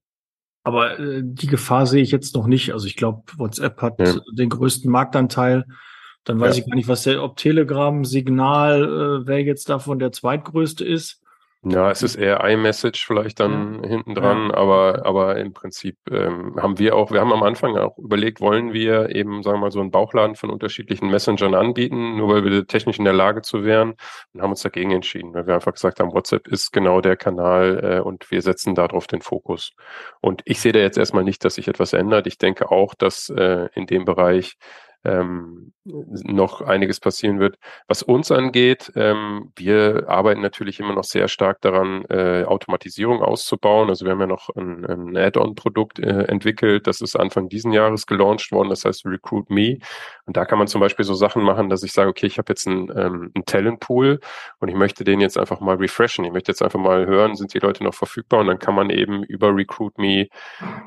Aber 0.64 1.00
äh, 1.00 1.22
die 1.24 1.48
Gefahr 1.48 1.86
sehe 1.86 2.02
ich 2.02 2.12
jetzt 2.12 2.36
noch 2.36 2.48
nicht. 2.48 2.74
Also 2.74 2.88
ich 2.88 2.96
glaube, 2.96 3.24
WhatsApp 3.38 3.82
hat 3.82 4.00
ja. 4.00 4.16
den 4.34 4.50
größten 4.50 4.90
Marktanteil. 4.90 5.66
Dann 6.24 6.40
weiß 6.40 6.58
ja. 6.58 6.64
ich 6.64 6.70
gar 6.70 6.76
nicht, 6.76 6.88
was 6.88 7.04
der, 7.04 7.22
ob 7.22 7.38
Telegram, 7.38 8.04
Signal, 8.04 8.84
äh, 8.84 9.28
wer 9.28 9.44
jetzt 9.44 9.70
davon 9.70 10.00
der 10.00 10.12
zweitgrößte 10.12 10.84
ist. 10.84 11.22
Ja, 11.68 11.90
es 11.90 12.04
ist 12.04 12.16
eher 12.16 12.44
iMessage 12.44 13.08
vielleicht 13.08 13.40
dann 13.40 13.82
ja. 13.84 13.90
hinten 13.90 14.14
dran, 14.14 14.50
ja. 14.50 14.56
aber, 14.56 15.04
aber 15.04 15.38
im 15.38 15.52
Prinzip 15.52 15.98
ähm, 16.12 16.56
haben 16.62 16.78
wir 16.78 16.96
auch, 16.96 17.10
wir 17.10 17.20
haben 17.20 17.34
am 17.34 17.42
Anfang 17.42 17.76
auch 17.76 17.98
überlegt, 17.98 18.40
wollen 18.40 18.72
wir 18.72 19.10
eben, 19.16 19.42
sagen 19.42 19.58
wir 19.58 19.62
mal, 19.62 19.72
so 19.72 19.80
einen 19.80 19.90
Bauchladen 19.90 20.36
von 20.36 20.52
unterschiedlichen 20.52 21.10
Messengern 21.10 21.56
anbieten, 21.56 22.18
nur 22.18 22.30
weil 22.30 22.44
wir 22.44 22.68
technisch 22.68 23.00
in 23.00 23.04
der 23.04 23.14
Lage 23.14 23.42
zu 23.42 23.64
wären 23.64 23.96
und 24.34 24.44
haben 24.44 24.52
uns 24.52 24.62
dagegen 24.62 24.92
entschieden, 24.92 25.34
weil 25.34 25.48
wir 25.48 25.56
einfach 25.56 25.74
gesagt 25.74 26.00
haben, 26.00 26.14
WhatsApp 26.14 26.48
ist 26.48 26.72
genau 26.72 27.02
der 27.02 27.18
Kanal 27.18 27.80
äh, 27.84 28.00
und 28.00 28.30
wir 28.30 28.44
setzen 28.44 28.76
darauf 28.76 29.08
den 29.08 29.22
Fokus. 29.22 29.72
Und 30.22 30.44
ich 30.46 30.62
sehe 30.62 30.72
da 30.72 30.80
jetzt 30.80 31.00
erstmal 31.00 31.24
nicht, 31.24 31.44
dass 31.44 31.56
sich 31.56 31.68
etwas 31.68 31.94
ändert. 31.94 32.28
Ich 32.28 32.38
denke 32.38 32.70
auch, 32.70 32.94
dass 32.94 33.30
äh, 33.30 33.70
in 33.74 33.88
dem 33.88 34.06
Bereich 34.06 34.58
ähm, 35.06 35.74
noch 35.86 36.62
einiges 36.62 37.00
passieren 37.00 37.40
wird. 37.40 37.58
Was 37.88 38.02
uns 38.02 38.32
angeht, 38.32 38.92
ähm, 38.96 39.52
wir 39.56 40.06
arbeiten 40.08 40.42
natürlich 40.42 40.80
immer 40.80 40.96
noch 40.96 41.04
sehr 41.04 41.28
stark 41.28 41.62
daran, 41.62 42.06
äh, 42.10 42.44
Automatisierung 42.44 43.22
auszubauen. 43.22 43.90
Also 43.90 44.06
wir 44.06 44.14
haben 44.14 44.22
ja 44.22 44.28
noch 44.28 44.50
ein, 44.56 44.84
ein 44.86 45.16
Add-on-Produkt 45.16 46.00
äh, 46.00 46.24
entwickelt, 46.24 46.88
das 46.88 47.02
ist 47.02 47.16
Anfang 47.16 47.50
diesen 47.50 47.72
Jahres 47.72 48.08
gelauncht 48.08 48.52
worden, 48.52 48.70
das 48.70 48.84
heißt 48.84 49.06
Recruit 49.06 49.50
Me. 49.52 49.78
Und 50.26 50.38
da 50.38 50.46
kann 50.46 50.58
man 50.58 50.68
zum 50.68 50.82
Beispiel 50.82 51.06
so 51.06 51.14
Sachen 51.14 51.44
machen, 51.44 51.70
dass 51.70 51.84
ich 51.84 51.92
sage, 51.92 52.10
okay, 52.10 52.26
ich 52.26 52.40
habe 52.40 52.52
jetzt 52.52 52.68
einen, 52.68 52.90
ähm, 52.90 53.32
einen 53.36 53.46
Talentpool 53.46 54.20
und 54.60 54.68
ich 54.68 54.76
möchte 54.76 55.04
den 55.04 55.22
jetzt 55.22 55.38
einfach 55.38 55.60
mal 55.60 55.76
refreshen. 55.76 56.26
Ich 56.26 56.32
möchte 56.32 56.52
jetzt 56.52 56.64
einfach 56.64 56.80
mal 56.80 57.06
hören, 57.06 57.36
sind 57.36 57.54
die 57.54 57.60
Leute 57.60 57.84
noch 57.84 57.94
verfügbar? 57.94 58.40
Und 58.40 58.48
dann 58.48 58.60
kann 58.60 58.74
man 58.74 58.90
eben 58.90 59.24
über 59.24 59.56
Recruit 59.56 60.00
Me 60.00 60.28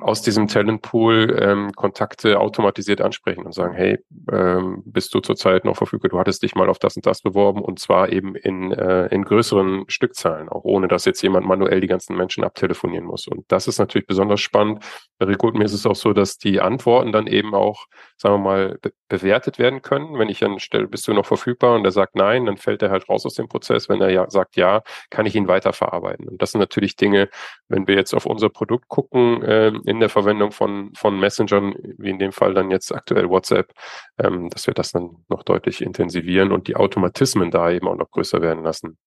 aus 0.00 0.22
diesem 0.22 0.48
Talentpool 0.48 1.38
ähm, 1.40 1.72
Kontakte 1.72 2.40
automatisiert 2.40 3.00
ansprechen 3.00 3.46
und 3.46 3.54
sagen, 3.54 3.74
hey, 3.74 3.98
ähm, 4.32 4.82
bist 4.84 5.14
du 5.14 5.20
zurzeit 5.20 5.64
noch 5.64 5.76
verfügbar? 5.76 6.10
Du 6.10 6.18
hattest 6.18 6.42
dich 6.42 6.54
mal 6.54 6.68
auf 6.68 6.78
das 6.78 6.96
und 6.96 7.06
das 7.06 7.22
beworben 7.22 7.62
und 7.62 7.78
zwar 7.78 8.10
eben 8.10 8.34
in, 8.34 8.72
äh, 8.72 9.06
in 9.08 9.24
größeren 9.24 9.84
Stückzahlen, 9.88 10.48
auch 10.48 10.64
ohne 10.64 10.88
dass 10.88 11.04
jetzt 11.04 11.22
jemand 11.22 11.46
manuell 11.46 11.80
die 11.80 11.86
ganzen 11.86 12.16
Menschen 12.16 12.44
abtelefonieren 12.44 13.04
muss. 13.04 13.26
Und 13.28 13.44
das 13.48 13.68
ist 13.68 13.78
natürlich 13.78 14.06
besonders 14.06 14.40
spannend. 14.40 14.82
Bei 15.18 15.26
Recruitme 15.26 15.64
ist 15.64 15.72
es 15.72 15.86
auch 15.86 15.96
so, 15.96 16.12
dass 16.12 16.38
die 16.38 16.60
Antworten 16.60 17.12
dann 17.12 17.26
eben 17.26 17.54
auch, 17.54 17.86
sagen 18.16 18.36
wir 18.36 18.38
mal, 18.38 18.78
be 18.80 18.92
bewertet 19.10 19.58
werden 19.58 19.80
können. 19.80 20.18
Wenn 20.18 20.28
ich 20.28 20.40
dann 20.40 20.58
stelle, 20.58 20.86
bist 20.86 21.08
du 21.08 21.14
noch 21.14 21.24
verfügbar 21.24 21.76
und 21.76 21.84
er 21.86 21.92
sagt 21.92 22.14
nein, 22.14 22.44
dann 22.44 22.58
fällt 22.58 22.82
er 22.82 22.90
halt 22.90 23.08
raus 23.08 23.24
aus 23.24 23.32
dem 23.32 23.48
Prozess. 23.48 23.88
Wenn 23.88 24.02
er 24.02 24.10
ja 24.10 24.28
sagt 24.28 24.56
ja, 24.56 24.82
kann 25.08 25.24
ich 25.24 25.34
ihn 25.34 25.48
weiterverarbeiten. 25.48 26.28
Und 26.28 26.42
das 26.42 26.52
sind 26.52 26.58
natürlich 26.60 26.94
Dinge, 26.96 27.30
wenn 27.68 27.86
wir 27.86 27.94
jetzt 27.94 28.12
auf 28.12 28.26
unser 28.26 28.50
Produkt 28.50 28.88
gucken, 28.88 29.42
äh, 29.42 29.72
in 29.86 30.00
der 30.00 30.10
Verwendung 30.10 30.52
von, 30.52 30.92
von 30.94 31.18
Messengern, 31.18 31.74
wie 31.96 32.10
in 32.10 32.18
dem 32.18 32.32
Fall 32.32 32.52
dann 32.52 32.70
jetzt 32.70 32.94
aktuell 32.94 33.30
WhatsApp, 33.30 33.72
ähm, 34.18 34.50
dass 34.50 34.66
wir 34.66 34.74
das 34.74 34.92
dann 34.92 35.24
noch 35.28 35.42
deutlich 35.42 35.82
intensivieren 35.82 36.52
und 36.52 36.68
die 36.68 36.76
Automatismen 36.76 37.50
da 37.50 37.70
eben 37.70 37.88
auch 37.88 37.96
noch 37.96 38.10
größer 38.10 38.40
werden 38.40 38.64
lassen. 38.64 38.98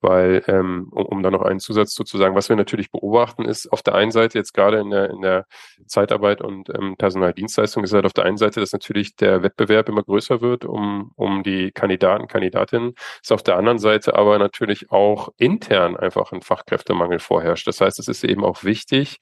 Weil, 0.00 0.42
ähm, 0.46 0.88
um, 0.90 1.06
um 1.06 1.22
da 1.22 1.30
noch 1.30 1.42
einen 1.42 1.60
Zusatz 1.60 1.94
zu 1.94 2.18
sagen, 2.18 2.34
was 2.34 2.48
wir 2.48 2.56
natürlich 2.56 2.90
beobachten, 2.90 3.44
ist 3.44 3.72
auf 3.72 3.82
der 3.82 3.94
einen 3.94 4.10
Seite 4.10 4.38
jetzt 4.38 4.52
gerade 4.52 4.78
in 4.78 4.90
der, 4.90 5.10
in 5.10 5.20
der 5.20 5.46
Zeitarbeit 5.86 6.40
und 6.40 6.68
ähm, 6.70 6.96
Personaldienstleistung 6.96 7.84
ist 7.84 7.92
halt 7.92 8.06
auf 8.06 8.12
der 8.12 8.24
einen 8.24 8.36
Seite, 8.36 8.60
dass 8.60 8.72
natürlich 8.72 9.16
der 9.16 9.42
Wettbewerb 9.42 9.88
immer 9.88 10.02
größer 10.02 10.40
wird 10.40 10.64
um, 10.64 11.12
um 11.16 11.42
die 11.42 11.70
Kandidaten, 11.72 12.28
Kandidatinnen, 12.28 12.94
ist 13.22 13.32
auf 13.32 13.42
der 13.42 13.56
anderen 13.56 13.78
Seite 13.78 14.14
aber 14.14 14.38
natürlich 14.38 14.90
auch 14.90 15.28
intern 15.36 15.96
einfach 15.96 16.32
ein 16.32 16.42
Fachkräftemangel 16.42 17.18
vorherrscht. 17.18 17.66
Das 17.66 17.80
heißt, 17.80 17.98
es 17.98 18.08
ist 18.08 18.24
eben 18.24 18.44
auch 18.44 18.64
wichtig, 18.64 19.18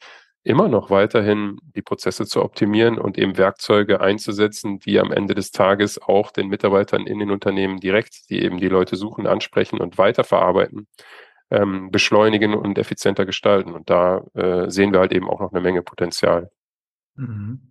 immer 0.48 0.68
noch 0.68 0.88
weiterhin 0.88 1.58
die 1.76 1.82
Prozesse 1.82 2.24
zu 2.24 2.42
optimieren 2.42 2.98
und 2.98 3.18
eben 3.18 3.36
Werkzeuge 3.36 4.00
einzusetzen, 4.00 4.78
die 4.78 4.98
am 4.98 5.12
Ende 5.12 5.34
des 5.34 5.50
Tages 5.50 6.00
auch 6.00 6.30
den 6.30 6.48
Mitarbeitern 6.48 7.06
in 7.06 7.18
den 7.18 7.30
Unternehmen 7.30 7.80
direkt, 7.80 8.30
die 8.30 8.42
eben 8.42 8.58
die 8.58 8.68
Leute 8.68 8.96
suchen, 8.96 9.26
ansprechen 9.26 9.78
und 9.78 9.98
weiterverarbeiten, 9.98 10.86
ähm, 11.50 11.90
beschleunigen 11.90 12.54
und 12.54 12.78
effizienter 12.78 13.26
gestalten. 13.26 13.72
Und 13.72 13.90
da 13.90 14.24
äh, 14.32 14.70
sehen 14.70 14.92
wir 14.92 15.00
halt 15.00 15.12
eben 15.12 15.28
auch 15.28 15.40
noch 15.40 15.52
eine 15.52 15.60
Menge 15.60 15.82
Potenzial. 15.82 16.50
Mhm. 17.16 17.70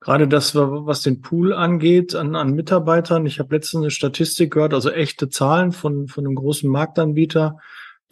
Gerade 0.00 0.26
das, 0.26 0.54
was 0.54 1.02
den 1.02 1.22
Pool 1.22 1.52
angeht, 1.52 2.14
an, 2.16 2.34
an 2.34 2.54
Mitarbeitern. 2.54 3.24
Ich 3.24 3.38
habe 3.38 3.54
letztens 3.54 3.82
eine 3.82 3.90
Statistik 3.90 4.52
gehört, 4.52 4.74
also 4.74 4.90
echte 4.90 5.28
Zahlen 5.28 5.70
von, 5.70 6.08
von 6.08 6.26
einem 6.26 6.34
großen 6.34 6.68
Marktanbieter 6.68 7.58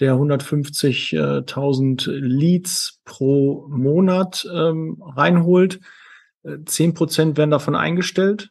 der 0.01 0.15
150.000 0.15 2.11
Leads 2.11 3.01
pro 3.05 3.67
Monat 3.69 4.49
ähm, 4.53 5.03
reinholt. 5.03 5.81
Äh, 6.43 6.59
zehn 6.67 6.95
Prozent 6.95 7.37
werden 7.37 7.51
davon 7.51 7.77
eingestellt. 7.77 8.51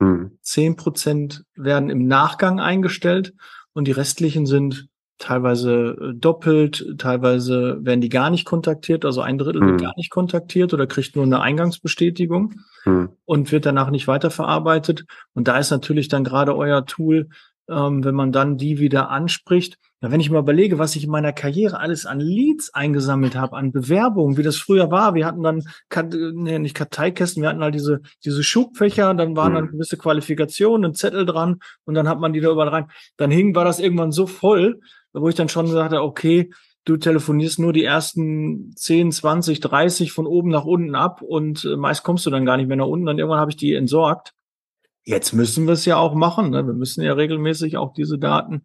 Hm. 0.00 0.38
Zehn 0.42 0.76
Prozent 0.76 1.44
werden 1.54 1.90
im 1.90 2.06
Nachgang 2.06 2.60
eingestellt 2.60 3.34
und 3.74 3.86
die 3.86 3.92
restlichen 3.92 4.46
sind 4.46 4.88
teilweise 5.18 5.96
äh, 6.00 6.14
doppelt, 6.14 6.94
teilweise 6.98 7.78
werden 7.80 8.00
die 8.00 8.08
gar 8.08 8.30
nicht 8.30 8.44
kontaktiert, 8.44 9.04
also 9.04 9.20
ein 9.20 9.36
Drittel 9.36 9.60
hm. 9.60 9.70
wird 9.70 9.80
gar 9.82 9.94
nicht 9.96 10.10
kontaktiert 10.10 10.72
oder 10.72 10.86
kriegt 10.86 11.16
nur 11.16 11.24
eine 11.24 11.40
Eingangsbestätigung 11.40 12.54
hm. 12.84 13.10
und 13.24 13.52
wird 13.52 13.66
danach 13.66 13.90
nicht 13.90 14.08
weiterverarbeitet. 14.08 15.04
Und 15.34 15.48
da 15.48 15.58
ist 15.58 15.70
natürlich 15.70 16.08
dann 16.08 16.24
gerade 16.24 16.56
euer 16.56 16.86
Tool, 16.86 17.28
ähm, 17.68 18.04
wenn 18.04 18.14
man 18.14 18.32
dann 18.32 18.56
die 18.56 18.78
wieder 18.78 19.10
anspricht, 19.10 19.78
ja, 20.00 20.12
wenn 20.12 20.20
ich 20.20 20.30
mal 20.30 20.38
überlege, 20.38 20.78
was 20.78 20.94
ich 20.94 21.04
in 21.04 21.10
meiner 21.10 21.32
Karriere 21.32 21.80
alles 21.80 22.06
an 22.06 22.20
Leads 22.20 22.72
eingesammelt 22.72 23.34
habe, 23.34 23.56
an 23.56 23.72
Bewerbungen, 23.72 24.36
wie 24.36 24.44
das 24.44 24.56
früher 24.56 24.92
war. 24.92 25.14
Wir 25.14 25.26
hatten 25.26 25.42
dann, 25.42 25.64
nee, 26.34 26.58
nicht 26.60 26.76
Karteikästen, 26.76 27.42
wir 27.42 27.50
hatten 27.50 27.62
halt 27.62 27.74
diese, 27.74 28.00
diese 28.24 28.44
Schubfächer, 28.44 29.12
dann 29.14 29.34
waren 29.36 29.54
dann 29.54 29.64
mhm. 29.64 29.70
gewisse 29.72 29.96
Qualifikationen, 29.96 30.92
ein 30.92 30.94
Zettel 30.94 31.26
dran 31.26 31.58
und 31.84 31.94
dann 31.94 32.08
hat 32.08 32.20
man 32.20 32.32
die 32.32 32.40
da 32.40 32.50
überall 32.50 32.68
rein. 32.68 32.90
Dann 33.16 33.32
hing, 33.32 33.56
war 33.56 33.64
das 33.64 33.80
irgendwann 33.80 34.12
so 34.12 34.28
voll, 34.28 34.80
wo 35.12 35.28
ich 35.28 35.34
dann 35.34 35.48
schon 35.48 35.66
sagte, 35.66 36.00
okay, 36.00 36.50
du 36.84 36.96
telefonierst 36.96 37.58
nur 37.58 37.72
die 37.72 37.84
ersten 37.84 38.72
10, 38.76 39.10
20, 39.10 39.58
30 39.58 40.12
von 40.12 40.28
oben 40.28 40.50
nach 40.50 40.64
unten 40.64 40.94
ab 40.94 41.22
und 41.22 41.64
äh, 41.64 41.76
meist 41.76 42.04
kommst 42.04 42.24
du 42.24 42.30
dann 42.30 42.46
gar 42.46 42.56
nicht 42.56 42.68
mehr 42.68 42.76
nach 42.76 42.86
unten. 42.86 43.06
Dann 43.06 43.18
irgendwann 43.18 43.40
habe 43.40 43.50
ich 43.50 43.56
die 43.56 43.74
entsorgt. 43.74 44.32
Jetzt 45.04 45.32
müssen 45.32 45.66
wir 45.66 45.72
es 45.72 45.84
ja 45.84 45.96
auch 45.96 46.14
machen. 46.14 46.50
Ne? 46.50 46.66
Wir 46.66 46.74
müssen 46.74 47.02
ja 47.02 47.14
regelmäßig 47.14 47.76
auch 47.76 47.92
diese 47.92 48.18
Daten 48.18 48.62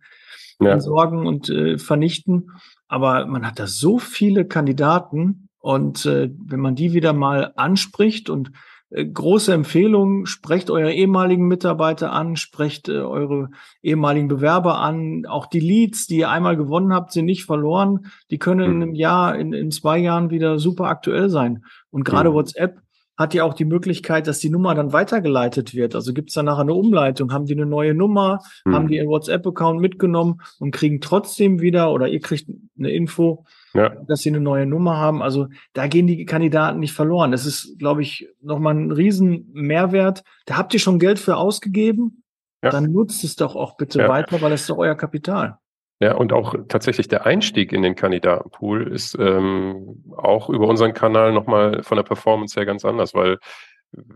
ja. 0.59 0.71
entsorgen 0.71 1.25
und 1.25 1.49
äh, 1.49 1.77
vernichten. 1.77 2.51
Aber 2.87 3.25
man 3.25 3.45
hat 3.45 3.59
da 3.59 3.67
so 3.67 3.99
viele 3.99 4.45
Kandidaten 4.45 5.49
und 5.59 6.05
äh, 6.05 6.29
wenn 6.45 6.59
man 6.59 6.75
die 6.75 6.93
wieder 6.93 7.13
mal 7.13 7.53
anspricht 7.55 8.29
und 8.29 8.51
äh, 8.93 9.05
große 9.05 9.53
Empfehlung, 9.53 10.25
sprecht 10.25 10.69
eure 10.69 10.93
ehemaligen 10.93 11.47
Mitarbeiter 11.47 12.11
an, 12.11 12.35
sprecht 12.35 12.89
äh, 12.89 12.99
eure 12.99 13.49
ehemaligen 13.81 14.27
Bewerber 14.27 14.79
an. 14.79 15.25
Auch 15.25 15.47
die 15.47 15.59
Leads, 15.59 16.05
die 16.07 16.17
ihr 16.17 16.29
einmal 16.29 16.57
gewonnen 16.57 16.93
habt, 16.93 17.11
sind 17.11 17.25
nicht 17.25 17.45
verloren. 17.45 18.07
Die 18.29 18.37
können 18.37 18.61
in 18.61 18.81
einem 18.83 18.93
Jahr, 18.93 19.35
in, 19.35 19.53
in 19.53 19.71
zwei 19.71 19.97
Jahren 19.97 20.29
wieder 20.29 20.59
super 20.59 20.85
aktuell 20.85 21.29
sein. 21.29 21.63
Und 21.89 22.03
gerade 22.03 22.29
mhm. 22.29 22.33
WhatsApp 22.35 22.82
hat 23.17 23.33
ja 23.33 23.43
auch 23.43 23.53
die 23.53 23.65
Möglichkeit, 23.65 24.27
dass 24.27 24.39
die 24.39 24.49
Nummer 24.49 24.73
dann 24.73 24.91
weitergeleitet 24.91 25.75
wird. 25.75 25.93
Also 25.93 26.13
gibt 26.13 26.29
es 26.29 26.35
danach 26.35 26.57
eine 26.57 26.73
Umleitung, 26.73 27.31
haben 27.31 27.45
die 27.45 27.53
eine 27.53 27.65
neue 27.65 27.93
Nummer, 27.93 28.39
hm. 28.65 28.73
haben 28.73 28.87
die 28.87 28.95
ihren 28.95 29.07
WhatsApp-Account 29.07 29.79
mitgenommen 29.79 30.41
und 30.59 30.71
kriegen 30.71 30.99
trotzdem 30.99 31.61
wieder 31.61 31.91
oder 31.91 32.07
ihr 32.07 32.19
kriegt 32.19 32.49
eine 32.77 32.91
Info, 32.91 33.45
ja. 33.73 33.89
dass 34.07 34.21
sie 34.21 34.29
eine 34.29 34.39
neue 34.39 34.65
Nummer 34.65 34.97
haben. 34.97 35.21
Also 35.21 35.47
da 35.73 35.87
gehen 35.87 36.07
die 36.07 36.25
Kandidaten 36.25 36.79
nicht 36.79 36.93
verloren. 36.93 37.31
Das 37.31 37.45
ist, 37.45 37.77
glaube 37.77 38.01
ich, 38.01 38.27
nochmal 38.41 38.75
ein 38.75 38.91
riesen 38.91 39.49
Mehrwert. 39.53 40.23
Da 40.45 40.57
habt 40.57 40.73
ihr 40.73 40.79
schon 40.79 40.97
Geld 40.97 41.19
für 41.19 41.37
ausgegeben. 41.37 42.23
Ja. 42.63 42.69
Dann 42.69 42.91
nutzt 42.91 43.23
es 43.23 43.35
doch 43.35 43.55
auch 43.55 43.75
bitte 43.77 43.99
ja. 43.99 44.09
weiter, 44.09 44.41
weil 44.41 44.53
es 44.53 44.61
ist 44.61 44.69
doch 44.69 44.77
euer 44.77 44.95
Kapital. 44.95 45.59
Ja, 46.03 46.15
und 46.15 46.33
auch 46.33 46.53
tatsächlich 46.67 47.07
der 47.07 47.25
Einstieg 47.25 47.71
in 47.71 47.81
den 47.81 47.95
Kandidatenpool 47.95 48.91
ist 48.91 49.15
ähm, 49.17 50.03
auch 50.17 50.49
über 50.49 50.67
unseren 50.67 50.93
Kanal 50.93 51.31
nochmal 51.31 51.81
von 51.83 51.95
der 51.95 52.03
Performance 52.03 52.59
her 52.59 52.65
ganz 52.65 52.83
anders, 52.83 53.13
weil 53.13 53.37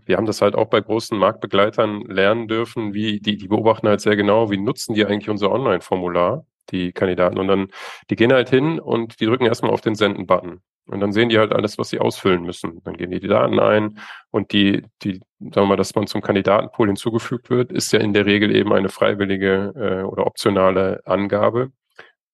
wir 0.04 0.18
haben 0.18 0.26
das 0.26 0.42
halt 0.42 0.54
auch 0.54 0.66
bei 0.68 0.82
großen 0.82 1.16
Marktbegleitern 1.18 2.02
lernen 2.02 2.46
dürfen, 2.46 2.92
wie 2.92 3.20
die, 3.20 3.38
die 3.38 3.48
beobachten 3.48 3.88
halt 3.88 4.02
sehr 4.02 4.16
genau, 4.16 4.50
wie 4.50 4.58
nutzen 4.58 4.94
die 4.94 5.06
eigentlich 5.06 5.30
unser 5.30 5.50
Online-Formular, 5.50 6.44
die 6.72 6.92
Kandidaten. 6.92 7.38
Und 7.38 7.48
dann, 7.48 7.68
die 8.10 8.16
gehen 8.16 8.34
halt 8.34 8.50
hin 8.50 8.80
und 8.80 9.18
die 9.18 9.24
drücken 9.24 9.46
erstmal 9.46 9.72
auf 9.72 9.80
den 9.80 9.94
Senden-Button. 9.94 10.60
Und 10.88 11.00
dann 11.00 11.12
sehen 11.12 11.30
die 11.30 11.38
halt 11.38 11.52
alles, 11.54 11.78
was 11.78 11.88
sie 11.88 12.00
ausfüllen 12.00 12.42
müssen. 12.42 12.82
Dann 12.84 12.98
gehen 12.98 13.10
die 13.10 13.20
die 13.20 13.28
Daten 13.28 13.60
ein 13.60 13.98
und 14.30 14.52
die, 14.52 14.82
die, 15.02 15.20
sagen 15.38 15.54
wir 15.54 15.66
mal, 15.66 15.76
dass 15.76 15.94
man 15.94 16.06
zum 16.06 16.20
Kandidatenpool 16.20 16.88
hinzugefügt 16.88 17.48
wird, 17.48 17.72
ist 17.72 17.92
ja 17.92 18.00
in 18.00 18.12
der 18.12 18.26
Regel 18.26 18.54
eben 18.54 18.74
eine 18.74 18.90
freiwillige 18.90 19.72
äh, 19.74 20.02
oder 20.04 20.26
optionale 20.26 21.00
Angabe. 21.06 21.72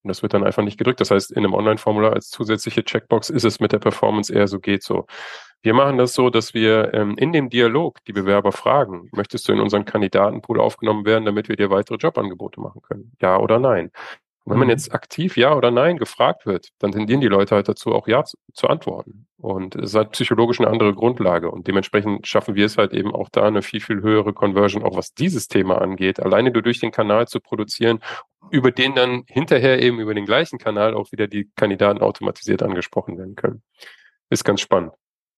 Und 0.05 0.09
das 0.09 0.23
wird 0.23 0.35
dann 0.35 0.45
einfach 0.45 0.62
nicht 0.62 0.79
gedrückt. 0.79 1.01
Das 1.01 1.11
heißt, 1.11 1.33
in 1.33 1.38
einem 1.38 1.55
Online-Formular 1.55 2.12
als 2.12 2.29
zusätzliche 2.29 2.85
Checkbox 2.85 3.31
ist 3.31 3.45
es 3.45 3.59
mit 3.59 3.73
der 3.73 3.79
Performance 3.79 4.33
eher 4.33 4.47
so 4.47 4.61
geht 4.61 4.83
so. 4.83 5.07
Wir 5.62 5.73
machen 5.73 5.97
das 5.97 6.12
so, 6.12 6.29
dass 6.29 6.53
wir 6.53 6.93
ähm, 6.93 7.17
in 7.17 7.33
dem 7.33 7.49
Dialog 7.49 8.05
die 8.05 8.12
Bewerber 8.12 8.53
fragen, 8.53 9.09
möchtest 9.12 9.49
du 9.49 9.53
in 9.53 9.61
unseren 9.61 9.87
Kandidatenpool 9.87 10.61
aufgenommen 10.61 11.07
werden, 11.07 11.25
damit 11.25 11.49
wir 11.49 11.57
dir 11.57 11.71
weitere 11.71 11.97
Jobangebote 11.97 12.61
machen 12.61 12.83
können? 12.83 13.12
Ja 13.23 13.38
oder 13.38 13.59
nein? 13.59 13.90
Und 14.45 14.53
wenn 14.53 14.59
man 14.59 14.67
mhm. 14.67 14.73
jetzt 14.73 14.93
aktiv 14.93 15.38
Ja 15.38 15.55
oder 15.57 15.71
Nein 15.71 15.97
gefragt 15.97 16.45
wird, 16.45 16.69
dann 16.79 16.93
tendieren 16.93 17.23
die 17.23 17.29
Leute 17.29 17.55
halt 17.55 17.67
dazu, 17.67 17.95
auch 17.95 18.07
Ja 18.07 18.25
zu, 18.25 18.37
zu 18.53 18.69
antworten. 18.69 19.27
Und 19.38 19.75
es 19.75 19.90
ist 19.90 19.95
halt 19.95 20.11
psychologisch 20.12 20.61
eine 20.61 20.69
andere 20.69 20.95
Grundlage. 20.95 21.51
Und 21.51 21.67
dementsprechend 21.67 22.27
schaffen 22.27 22.55
wir 22.55 22.67
es 22.67 22.77
halt 22.77 22.93
eben 22.93 23.14
auch 23.14 23.31
da 23.31 23.47
eine 23.47 23.62
viel, 23.62 23.81
viel 23.81 24.03
höhere 24.03 24.35
Conversion, 24.35 24.85
auch 24.85 24.97
was 24.97 25.14
dieses 25.14 25.49
Thema 25.49 25.81
angeht. 25.81 26.21
Alleine 26.21 26.51
nur 26.51 26.62
durch 26.62 26.79
den 26.79 26.93
Kanal 26.93 27.27
zu 27.27 27.40
produzieren, 27.40 28.01
über 28.55 28.71
den 28.71 28.95
dann 28.95 29.25
hinterher 29.27 29.83
eben 29.83 29.99
über 29.99 30.14
den 30.14 30.27
gleichen 30.27 30.59
Kanal 30.61 30.95
auch 30.95 31.11
wieder 31.11 31.27
die 31.27 31.51
Kandidaten 31.57 32.01
automatisiert 32.01 32.62
angesprochen 32.62 33.19
werden 33.19 33.35
können. 33.35 33.62
Ist 34.31 34.45
ganz 34.45 34.61
spannend. 34.61 34.93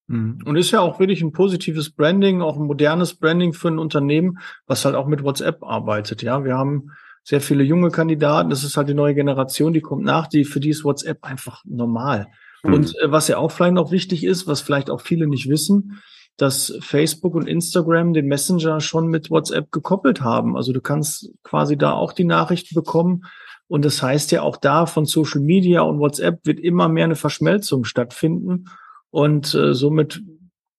Mhm. 0.07 0.42
Und 0.44 0.57
ist 0.57 0.70
ja 0.70 0.81
auch 0.81 1.00
wirklich 1.00 1.22
ein 1.22 1.33
positives 1.33 1.90
Branding, 1.90 2.42
auch 2.42 2.59
ein 2.59 2.66
modernes 2.66 3.14
Branding 3.14 3.55
für 3.55 3.68
ein 3.68 3.79
Unternehmen, 3.79 4.38
was 4.66 4.85
halt 4.85 4.94
auch 4.94 5.07
mit 5.07 5.22
WhatsApp 5.22 5.62
arbeitet. 5.62 6.22
Ja, 6.22 6.44
wir 6.44 6.59
haben 6.59 6.90
sehr 7.24 7.40
viele 7.40 7.64
junge 7.64 7.90
Kandidaten. 7.90 8.50
Das 8.50 8.64
ist 8.64 8.76
halt 8.76 8.90
die 8.90 8.94
neue 8.94 9.14
Generation, 9.14 9.72
die 9.72 9.81
kommt 9.81 10.05
nach, 10.05 10.26
die 10.26 10.44
für 10.44 10.61
die 10.61 10.68
ist 10.68 10.85
WhatsApp 10.85 11.24
einfach 11.24 11.64
normal. 11.64 12.26
Mhm. 12.64 12.74
Und 12.74 12.98
äh, 13.00 13.11
was 13.11 13.29
ja 13.29 13.38
auch 13.38 13.50
vielleicht 13.50 13.74
noch 13.74 13.92
wichtig 13.92 14.24
ist, 14.24 14.46
was 14.46 14.61
vielleicht 14.61 14.90
auch 14.90 15.00
viele 15.00 15.26
nicht 15.26 15.48
wissen, 15.48 16.02
dass 16.37 16.77
Facebook 16.81 17.35
und 17.35 17.49
Instagram 17.49 18.12
den 18.12 18.27
Messenger 18.27 18.81
schon 18.81 19.09
mit 19.09 19.31
WhatsApp 19.31 19.72
gekoppelt 19.72 20.20
haben. 20.20 20.57
Also 20.57 20.72
du 20.72 20.81
kannst 20.81 21.33
quasi 21.42 21.77
da 21.77 21.92
auch 21.92 22.12
die 22.12 22.25
Nachrichten 22.25 22.75
bekommen. 22.75 23.25
Und 23.68 23.85
das 23.85 24.03
heißt 24.03 24.31
ja 24.33 24.42
auch 24.42 24.57
da 24.57 24.87
von 24.87 25.07
Social 25.07 25.40
Media 25.40 25.81
und 25.81 25.99
WhatsApp 25.99 26.40
wird 26.44 26.61
immer 26.61 26.88
mehr 26.88 27.05
eine 27.05 27.16
Verschmelzung 27.16 27.85
stattfinden. 27.85 28.66
Und 29.11 29.55
äh, 29.55 29.75
somit 29.75 30.22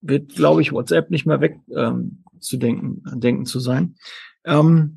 wird, 0.02 0.36
glaube 0.36 0.62
ich, 0.62 0.72
WhatsApp 0.72 1.10
nicht 1.10 1.26
mehr 1.26 1.41
weg 1.41 1.60
ähm, 1.76 2.24
zu 2.39 2.58
denken, 2.58 3.02
denken 3.20 3.46
zu 3.46 3.60
sein. 3.60 3.96
Ähm, 4.46 4.96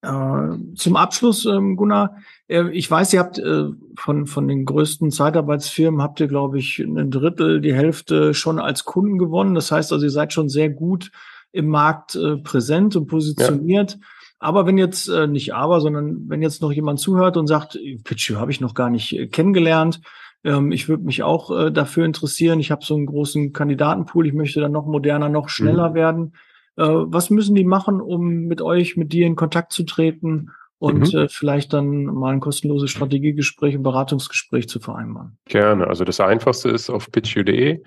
zum 0.00 0.96
Abschluss, 0.96 1.44
ähm, 1.44 1.76
Gunnar, 1.76 2.16
äh, 2.46 2.70
ich 2.70 2.88
weiß, 2.88 3.12
ihr 3.12 3.20
habt 3.20 3.38
äh, 3.38 3.64
von, 3.96 4.26
von 4.26 4.46
den 4.46 4.64
größten 4.64 5.10
Zeitarbeitsfirmen 5.10 6.00
habt 6.00 6.20
ihr, 6.20 6.28
glaube 6.28 6.58
ich, 6.58 6.78
ein 6.78 7.10
Drittel, 7.10 7.60
die 7.60 7.74
Hälfte 7.74 8.32
schon 8.32 8.60
als 8.60 8.84
Kunden 8.84 9.18
gewonnen. 9.18 9.54
Das 9.54 9.72
heißt 9.72 9.92
also, 9.92 10.04
ihr 10.04 10.10
seid 10.10 10.32
schon 10.32 10.48
sehr 10.48 10.70
gut 10.70 11.10
im 11.50 11.68
Markt 11.68 12.14
äh, 12.14 12.36
präsent 12.36 12.94
und 12.94 13.06
positioniert. 13.06 13.92
Ja. 13.92 13.98
Aber 14.38 14.66
wenn 14.66 14.78
jetzt, 14.78 15.08
äh, 15.08 15.26
nicht 15.26 15.54
aber, 15.54 15.80
sondern 15.80 16.28
wenn 16.28 16.42
jetzt 16.42 16.62
noch 16.62 16.70
jemand 16.70 17.00
zuhört 17.00 17.36
und 17.36 17.48
sagt, 17.48 17.76
Pitch 18.04 18.30
habe 18.30 18.52
ich 18.52 18.60
noch 18.60 18.74
gar 18.74 18.90
nicht 18.90 19.12
äh, 19.18 19.26
kennengelernt, 19.26 20.00
ähm, 20.44 20.70
ich 20.70 20.88
würde 20.88 21.04
mich 21.04 21.24
auch 21.24 21.50
äh, 21.50 21.72
dafür 21.72 22.04
interessieren. 22.04 22.60
Ich 22.60 22.70
habe 22.70 22.84
so 22.84 22.94
einen 22.94 23.06
großen 23.06 23.52
Kandidatenpool, 23.52 24.26
ich 24.26 24.32
möchte 24.34 24.60
dann 24.60 24.72
noch 24.72 24.86
moderner, 24.86 25.28
noch 25.28 25.48
schneller 25.48 25.90
mhm. 25.90 25.94
werden. 25.94 26.32
Äh, 26.78 26.82
was 26.84 27.30
müssen 27.30 27.56
die 27.56 27.64
machen, 27.64 28.00
um 28.00 28.46
mit 28.46 28.62
euch, 28.62 28.96
mit 28.96 29.12
dir 29.12 29.26
in 29.26 29.36
Kontakt 29.36 29.72
zu 29.72 29.82
treten 29.82 30.52
und 30.78 31.12
mhm. 31.12 31.18
äh, 31.18 31.28
vielleicht 31.28 31.72
dann 31.72 32.04
mal 32.04 32.32
ein 32.32 32.40
kostenloses 32.40 32.90
Strategiegespräch, 32.90 33.74
ein 33.74 33.82
Beratungsgespräch 33.82 34.68
zu 34.68 34.78
vereinbaren? 34.78 35.38
Gerne. 35.46 35.88
Also 35.88 36.04
das 36.04 36.20
Einfachste 36.20 36.68
ist 36.68 36.88
auf 36.88 37.10
pitchu.de 37.10 37.82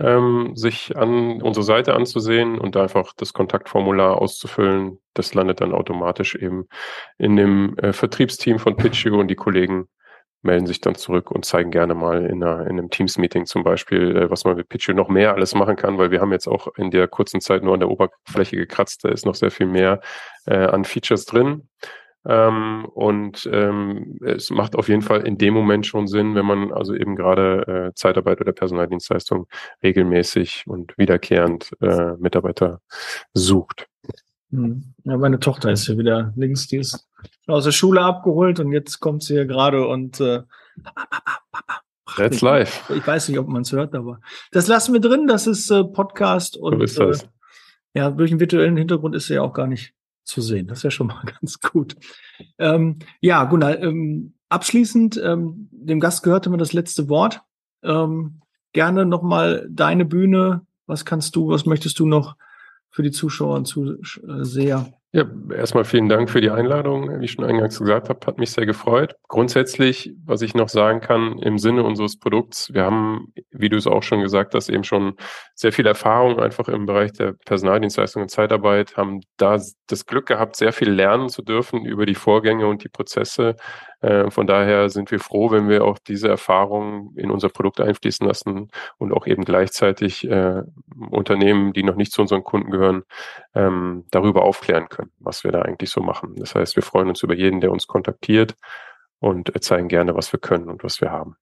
ähm, 0.00 0.52
sich 0.54 0.96
an 0.96 1.40
unsere 1.40 1.62
Seite 1.62 1.94
anzusehen 1.94 2.58
und 2.58 2.76
einfach 2.76 3.12
das 3.16 3.32
Kontaktformular 3.32 4.20
auszufüllen. 4.20 4.98
Das 5.14 5.34
landet 5.34 5.60
dann 5.60 5.72
automatisch 5.72 6.34
eben 6.34 6.66
in 7.18 7.36
dem 7.36 7.78
äh, 7.78 7.92
Vertriebsteam 7.92 8.58
von 8.58 8.76
Pitchu 8.76 9.18
und 9.18 9.28
die 9.28 9.36
Kollegen 9.36 9.86
melden 10.44 10.66
sich 10.66 10.80
dann 10.80 10.94
zurück 10.94 11.30
und 11.30 11.44
zeigen 11.44 11.70
gerne 11.70 11.94
mal 11.94 12.26
in, 12.26 12.42
einer, 12.42 12.66
in 12.66 12.78
einem 12.78 12.90
Teams-Meeting 12.90 13.46
zum 13.46 13.64
Beispiel, 13.64 14.16
äh, 14.16 14.30
was 14.30 14.44
man 14.44 14.56
mit 14.56 14.68
Pitch 14.68 14.88
noch 14.90 15.08
mehr 15.08 15.34
alles 15.34 15.54
machen 15.54 15.76
kann, 15.76 15.98
weil 15.98 16.10
wir 16.10 16.20
haben 16.20 16.32
jetzt 16.32 16.46
auch 16.46 16.68
in 16.76 16.90
der 16.90 17.08
kurzen 17.08 17.40
Zeit 17.40 17.62
nur 17.62 17.74
an 17.74 17.80
der 17.80 17.90
Oberfläche 17.90 18.56
gekratzt, 18.56 19.04
da 19.04 19.08
ist 19.08 19.26
noch 19.26 19.34
sehr 19.34 19.50
viel 19.50 19.66
mehr 19.66 20.00
äh, 20.46 20.56
an 20.56 20.84
Features 20.84 21.24
drin. 21.24 21.68
Ähm, 22.26 22.86
und 22.94 23.48
ähm, 23.52 24.18
es 24.24 24.50
macht 24.50 24.76
auf 24.76 24.88
jeden 24.88 25.02
Fall 25.02 25.26
in 25.26 25.36
dem 25.36 25.52
Moment 25.52 25.86
schon 25.86 26.06
Sinn, 26.06 26.34
wenn 26.34 26.46
man 26.46 26.72
also 26.72 26.94
eben 26.94 27.16
gerade 27.16 27.90
äh, 27.90 27.94
Zeitarbeit 27.94 28.40
oder 28.40 28.52
Personaldienstleistung 28.52 29.46
regelmäßig 29.82 30.64
und 30.66 30.96
wiederkehrend 30.96 31.72
äh, 31.82 32.14
Mitarbeiter 32.18 32.80
sucht. 33.34 33.88
Hm. 34.54 34.94
Ja, 35.04 35.16
meine 35.16 35.40
Tochter 35.40 35.72
ist 35.72 35.86
hier 35.86 35.98
wieder 35.98 36.32
links, 36.36 36.68
die 36.68 36.76
ist 36.76 37.08
aus 37.48 37.64
der 37.64 37.72
Schule 37.72 38.00
abgeholt 38.00 38.60
und 38.60 38.72
jetzt 38.72 39.00
kommt 39.00 39.24
sie 39.24 39.34
hier 39.34 39.46
gerade 39.46 39.86
und 39.86 40.20
äh, 40.20 40.42
That's 42.16 42.40
live. 42.40 42.90
Ich 42.90 43.04
weiß 43.04 43.28
nicht, 43.28 43.38
ob 43.38 43.48
man 43.48 43.62
es 43.62 43.72
hört, 43.72 43.94
aber 43.94 44.20
das 44.52 44.68
lassen 44.68 44.92
wir 44.92 45.00
drin. 45.00 45.26
Das 45.26 45.48
ist 45.48 45.70
äh, 45.70 45.82
Podcast 45.82 46.56
und 46.56 46.86
so. 46.88 47.10
Äh, 47.10 47.18
ja, 47.94 48.10
durch 48.10 48.30
den 48.30 48.38
virtuellen 48.38 48.76
Hintergrund 48.76 49.16
ist 49.16 49.26
sie 49.26 49.34
ja 49.34 49.42
auch 49.42 49.52
gar 49.52 49.66
nicht 49.66 49.94
zu 50.22 50.40
sehen. 50.40 50.68
Das 50.68 50.78
ist 50.78 50.84
ja 50.84 50.90
schon 50.92 51.08
mal 51.08 51.24
ganz 51.40 51.58
gut. 51.58 51.96
Ähm, 52.58 53.00
ja, 53.20 53.42
Gunnar, 53.44 53.80
ähm, 53.80 54.34
abschließend, 54.48 55.20
ähm, 55.22 55.68
dem 55.72 55.98
Gast 55.98 56.22
gehörte 56.22 56.50
mir 56.50 56.58
das 56.58 56.72
letzte 56.72 57.08
Wort. 57.08 57.40
Ähm, 57.82 58.40
gerne 58.72 59.04
nochmal 59.04 59.66
deine 59.68 60.04
Bühne. 60.04 60.64
Was 60.86 61.04
kannst 61.04 61.34
du, 61.34 61.48
was 61.48 61.66
möchtest 61.66 61.98
du 61.98 62.06
noch 62.06 62.36
für 62.94 63.02
die 63.02 63.10
Zuschauer 63.10 63.56
und 63.56 63.66
Zuseher 63.66 64.92
ja, 65.14 65.24
erstmal 65.56 65.84
vielen 65.84 66.08
Dank 66.08 66.28
für 66.28 66.40
die 66.40 66.50
Einladung. 66.50 67.20
Wie 67.20 67.26
ich 67.26 67.30
schon 67.30 67.44
eingangs 67.44 67.78
gesagt 67.78 68.08
habe, 68.08 68.26
hat 68.26 68.38
mich 68.38 68.50
sehr 68.50 68.66
gefreut. 68.66 69.14
Grundsätzlich, 69.28 70.12
was 70.24 70.42
ich 70.42 70.56
noch 70.56 70.68
sagen 70.68 71.00
kann, 71.00 71.38
im 71.38 71.56
Sinne 71.56 71.84
unseres 71.84 72.18
Produkts, 72.18 72.74
wir 72.74 72.82
haben, 72.82 73.32
wie 73.52 73.68
du 73.68 73.76
es 73.76 73.86
auch 73.86 74.02
schon 74.02 74.22
gesagt 74.22 74.56
hast, 74.56 74.68
eben 74.68 74.82
schon 74.82 75.14
sehr 75.54 75.72
viel 75.72 75.86
Erfahrung 75.86 76.40
einfach 76.40 76.68
im 76.68 76.86
Bereich 76.86 77.12
der 77.12 77.34
Personaldienstleistung 77.46 78.22
und 78.22 78.28
Zeitarbeit, 78.28 78.96
haben 78.96 79.20
da 79.36 79.56
das 79.86 80.06
Glück 80.06 80.26
gehabt, 80.26 80.56
sehr 80.56 80.72
viel 80.72 80.90
lernen 80.90 81.28
zu 81.28 81.42
dürfen 81.42 81.84
über 81.84 82.06
die 82.06 82.16
Vorgänge 82.16 82.66
und 82.66 82.82
die 82.82 82.88
Prozesse. 82.88 83.54
Äh, 84.04 84.30
von 84.30 84.46
daher 84.46 84.90
sind 84.90 85.10
wir 85.10 85.18
froh, 85.18 85.50
wenn 85.50 85.68
wir 85.68 85.84
auch 85.84 85.98
diese 85.98 86.28
Erfahrungen 86.28 87.16
in 87.16 87.30
unser 87.30 87.48
Produkt 87.48 87.80
einfließen 87.80 88.26
lassen 88.26 88.68
und 88.98 89.12
auch 89.12 89.26
eben 89.26 89.44
gleichzeitig 89.44 90.28
äh, 90.28 90.62
Unternehmen, 91.10 91.72
die 91.72 91.82
noch 91.82 91.96
nicht 91.96 92.12
zu 92.12 92.20
unseren 92.20 92.44
Kunden 92.44 92.70
gehören, 92.70 93.04
ähm, 93.54 94.04
darüber 94.10 94.42
aufklären 94.42 94.88
können, 94.90 95.03
was 95.18 95.44
wir 95.44 95.52
da 95.52 95.62
eigentlich 95.62 95.90
so 95.90 96.00
machen. 96.00 96.34
Das 96.36 96.54
heißt, 96.54 96.76
wir 96.76 96.82
freuen 96.82 97.08
uns 97.08 97.22
über 97.22 97.34
jeden, 97.34 97.60
der 97.60 97.70
uns 97.70 97.86
kontaktiert 97.86 98.54
und 99.20 99.52
zeigen 99.62 99.88
gerne, 99.88 100.14
was 100.14 100.32
wir 100.32 100.40
können 100.40 100.68
und 100.68 100.84
was 100.84 101.00
wir 101.00 101.10
haben. 101.10 101.36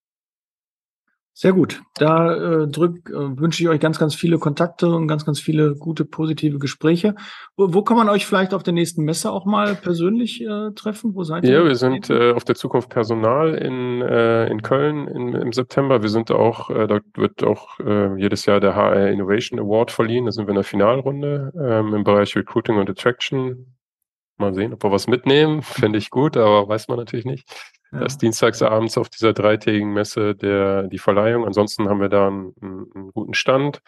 Sehr 1.35 1.55
gut. 1.55 1.81
Da 1.95 2.35
äh, 2.35 2.69
drück, 2.69 3.09
äh, 3.09 3.39
wünsche 3.39 3.63
ich 3.63 3.69
euch 3.71 3.81
ganz, 3.81 3.99
ganz 3.99 4.15
viele 4.15 4.39
Kontakte 4.39 4.89
und 4.95 5.09
ganz, 5.09 5.25
ganz 5.25 5.41
viele 5.41 5.75
gute, 5.75 6.05
positive 6.05 6.59
Gespräche. 6.59 7.15
Wo, 7.57 7.73
wo 7.73 7.83
kann 7.83 7.97
man 7.97 8.11
euch 8.11 8.27
vielleicht 8.27 8.53
auf 8.53 8.63
der 8.63 8.75
nächsten 8.75 9.05
Messe 9.05 9.33
auch 9.33 9.47
mal 9.47 9.75
persönlich 9.75 10.43
äh, 10.43 10.73
treffen? 10.75 11.15
Wo 11.15 11.25
seid 11.25 11.45
ihr? 11.45 11.53
Ja, 11.53 11.65
wir 11.65 11.75
sind 11.77 12.11
äh, 12.11 12.33
auf 12.33 12.45
der 12.45 12.55
Zukunft 12.55 12.91
Personal 12.91 13.55
in, 13.55 14.03
äh, 14.03 14.47
in 14.49 14.61
Köln 14.61 15.09
in, 15.09 15.33
im 15.33 15.53
September. 15.55 16.03
Wir 16.03 16.11
sind 16.11 16.31
auch, 16.31 16.69
äh, 16.69 16.87
da 16.87 17.01
wird 17.15 17.43
auch 17.45 17.81
äh, 17.81 18.15
jedes 18.21 18.45
Jahr 18.45 18.61
der 18.61 18.77
HR 18.77 19.09
Innovation 19.09 19.59
Award 19.59 19.91
verliehen. 19.91 20.27
Da 20.27 20.33
sind 20.33 20.47
wir 20.47 20.51
in 20.51 20.57
der 20.57 20.65
Finalrunde 20.65 21.51
ähm, 21.59 21.95
im 21.95 22.05
Bereich 22.05 22.37
Recruiting 22.37 22.77
und 22.77 22.91
Attraction. 22.91 23.75
Mal 24.37 24.53
sehen, 24.53 24.75
ob 24.75 24.85
wir 24.85 24.93
was 24.93 25.07
mitnehmen. 25.07 25.63
Fände 25.63 25.99
ich 25.99 26.11
gut, 26.11 26.37
aber 26.37 26.69
weiß 26.69 26.89
man 26.89 26.99
natürlich 26.99 27.25
nicht. 27.25 27.49
Ja. 27.93 28.01
Das 28.01 28.15
ist 28.15 28.23
dienstagsabends 28.23 28.97
auf 28.97 29.11
dieser 29.11 29.33
dreitägigen 29.33 29.93
Messe 29.93 30.35
der, 30.35 30.85
die 30.85 30.99
Verleihung. 30.99 31.45
Ansonsten 31.45 31.89
haben 31.89 32.01
wir 32.01 32.09
da 32.09 32.29
einen, 32.29 32.55
einen 32.63 33.13
guten 33.13 33.35
Stand 33.35 33.83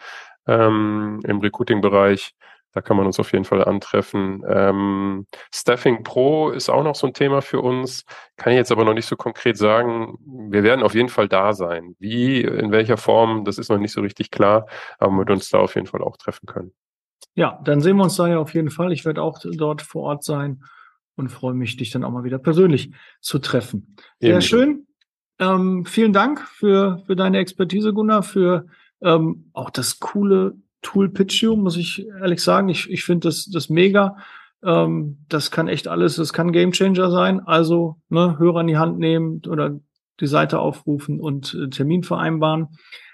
ähm, 0.47 1.21
im 1.25 1.39
Recruiting-Bereich. 1.39 2.35
Da 2.71 2.81
kann 2.81 2.97
man 2.97 3.05
uns 3.05 3.19
auf 3.21 3.31
jeden 3.31 3.45
Fall 3.45 3.63
antreffen. 3.63 4.43
Ähm, 4.47 5.27
Staffing 5.53 6.03
Pro 6.03 6.49
ist 6.49 6.69
auch 6.69 6.83
noch 6.83 6.95
so 6.95 7.07
ein 7.07 7.13
Thema 7.13 7.41
für 7.41 7.61
uns. 7.61 8.03
Kann 8.35 8.51
ich 8.51 8.57
jetzt 8.57 8.71
aber 8.71 8.83
noch 8.83 8.93
nicht 8.93 9.05
so 9.05 9.15
konkret 9.15 9.57
sagen. 9.57 10.17
Wir 10.51 10.61
werden 10.63 10.83
auf 10.83 10.93
jeden 10.93 11.07
Fall 11.09 11.29
da 11.29 11.53
sein. 11.53 11.95
Wie, 11.99 12.41
in 12.41 12.71
welcher 12.71 12.97
Form, 12.97 13.45
das 13.45 13.57
ist 13.57 13.69
noch 13.69 13.77
nicht 13.77 13.93
so 13.93 14.01
richtig 14.01 14.29
klar, 14.29 14.67
aber 14.99 15.13
wir 15.13 15.33
uns 15.33 15.49
da 15.49 15.59
auf 15.59 15.75
jeden 15.75 15.87
Fall 15.87 16.01
auch 16.03 16.17
treffen 16.17 16.47
können. 16.47 16.73
Ja, 17.33 17.59
dann 17.63 17.79
sehen 17.79 17.95
wir 17.95 18.03
uns 18.03 18.17
da 18.17 18.27
ja 18.27 18.39
auf 18.39 18.53
jeden 18.53 18.69
Fall. 18.69 18.91
Ich 18.91 19.05
werde 19.05 19.21
auch 19.21 19.39
dort 19.41 19.81
vor 19.81 20.03
Ort 20.03 20.23
sein 20.25 20.61
und 21.15 21.29
freue 21.29 21.53
mich, 21.53 21.77
dich 21.77 21.91
dann 21.91 22.03
auch 22.03 22.11
mal 22.11 22.23
wieder 22.23 22.39
persönlich 22.39 22.91
zu 23.21 23.39
treffen. 23.39 23.95
Sehr 24.19 24.31
Ebenso. 24.31 24.47
schön. 24.47 24.87
Ähm, 25.39 25.85
vielen 25.85 26.13
Dank 26.13 26.41
für, 26.41 27.03
für 27.05 27.15
deine 27.15 27.39
Expertise, 27.39 27.93
Gunnar, 27.93 28.23
für 28.23 28.67
ähm, 29.01 29.49
auch 29.53 29.69
das 29.69 29.99
coole 29.99 30.55
Tool 30.81 31.09
Pitchu, 31.09 31.55
muss 31.55 31.77
ich 31.77 32.05
ehrlich 32.21 32.41
sagen. 32.41 32.69
Ich, 32.69 32.89
ich 32.89 33.03
finde 33.03 33.27
das, 33.27 33.45
das 33.45 33.69
mega. 33.69 34.17
Ähm, 34.63 35.25
das 35.27 35.51
kann 35.51 35.67
echt 35.67 35.87
alles, 35.87 36.15
das 36.15 36.31
kann 36.31 36.51
Gamechanger 36.51 37.11
sein. 37.11 37.41
Also 37.41 37.97
ne, 38.09 38.37
Hörer 38.39 38.61
in 38.61 38.67
die 38.67 38.77
Hand 38.77 38.99
nehmen 38.99 39.41
oder 39.47 39.79
die 40.19 40.27
Seite 40.27 40.59
aufrufen 40.59 41.19
und 41.19 41.53
äh, 41.53 41.69
Termin 41.69 42.03
vereinbaren. 42.03 42.69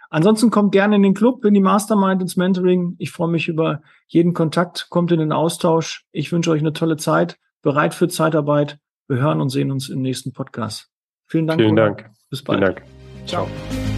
Ansonsten 0.10 0.52
kommt 0.52 0.74
gerne 0.74 0.98
in 0.98 1.04
den 1.04 1.14
Club, 1.14 1.46
in 1.46 1.54
die 1.54 1.62
Mastermind, 1.62 2.22
ins 2.22 2.36
Mentoring. 2.36 2.96
Ich 3.00 3.12
freue 3.12 3.32
mich 3.32 3.48
über 3.48 3.82
jeden 4.08 4.34
Kontakt, 4.34 4.88
kommt 4.90 5.12
in 5.14 5.20
den 5.20 5.32
Austausch. 5.32 6.06
Ich 6.12 6.32
wünsche 6.32 6.52
euch 6.52 6.60
eine 6.60 6.74
tolle 6.74 6.98
Zeit 6.98 7.38
bereit 7.62 7.94
für 7.94 8.08
Zeitarbeit. 8.08 8.78
Wir 9.08 9.18
hören 9.18 9.42
und 9.42 9.50
sehen 9.50 9.72
uns 9.72 9.90
im 9.90 10.02
nächsten 10.02 10.34
Podcast. 10.34 10.90
Vielen 11.28 11.48
Dank. 11.48 11.60
Vielen 11.62 11.76
Dank. 11.76 12.10
Bis 12.30 12.44
bald. 12.44 12.60
Vielen 12.60 12.76
Dank. 12.76 12.88
Ciao. 13.26 13.48
Ciao. 13.48 13.91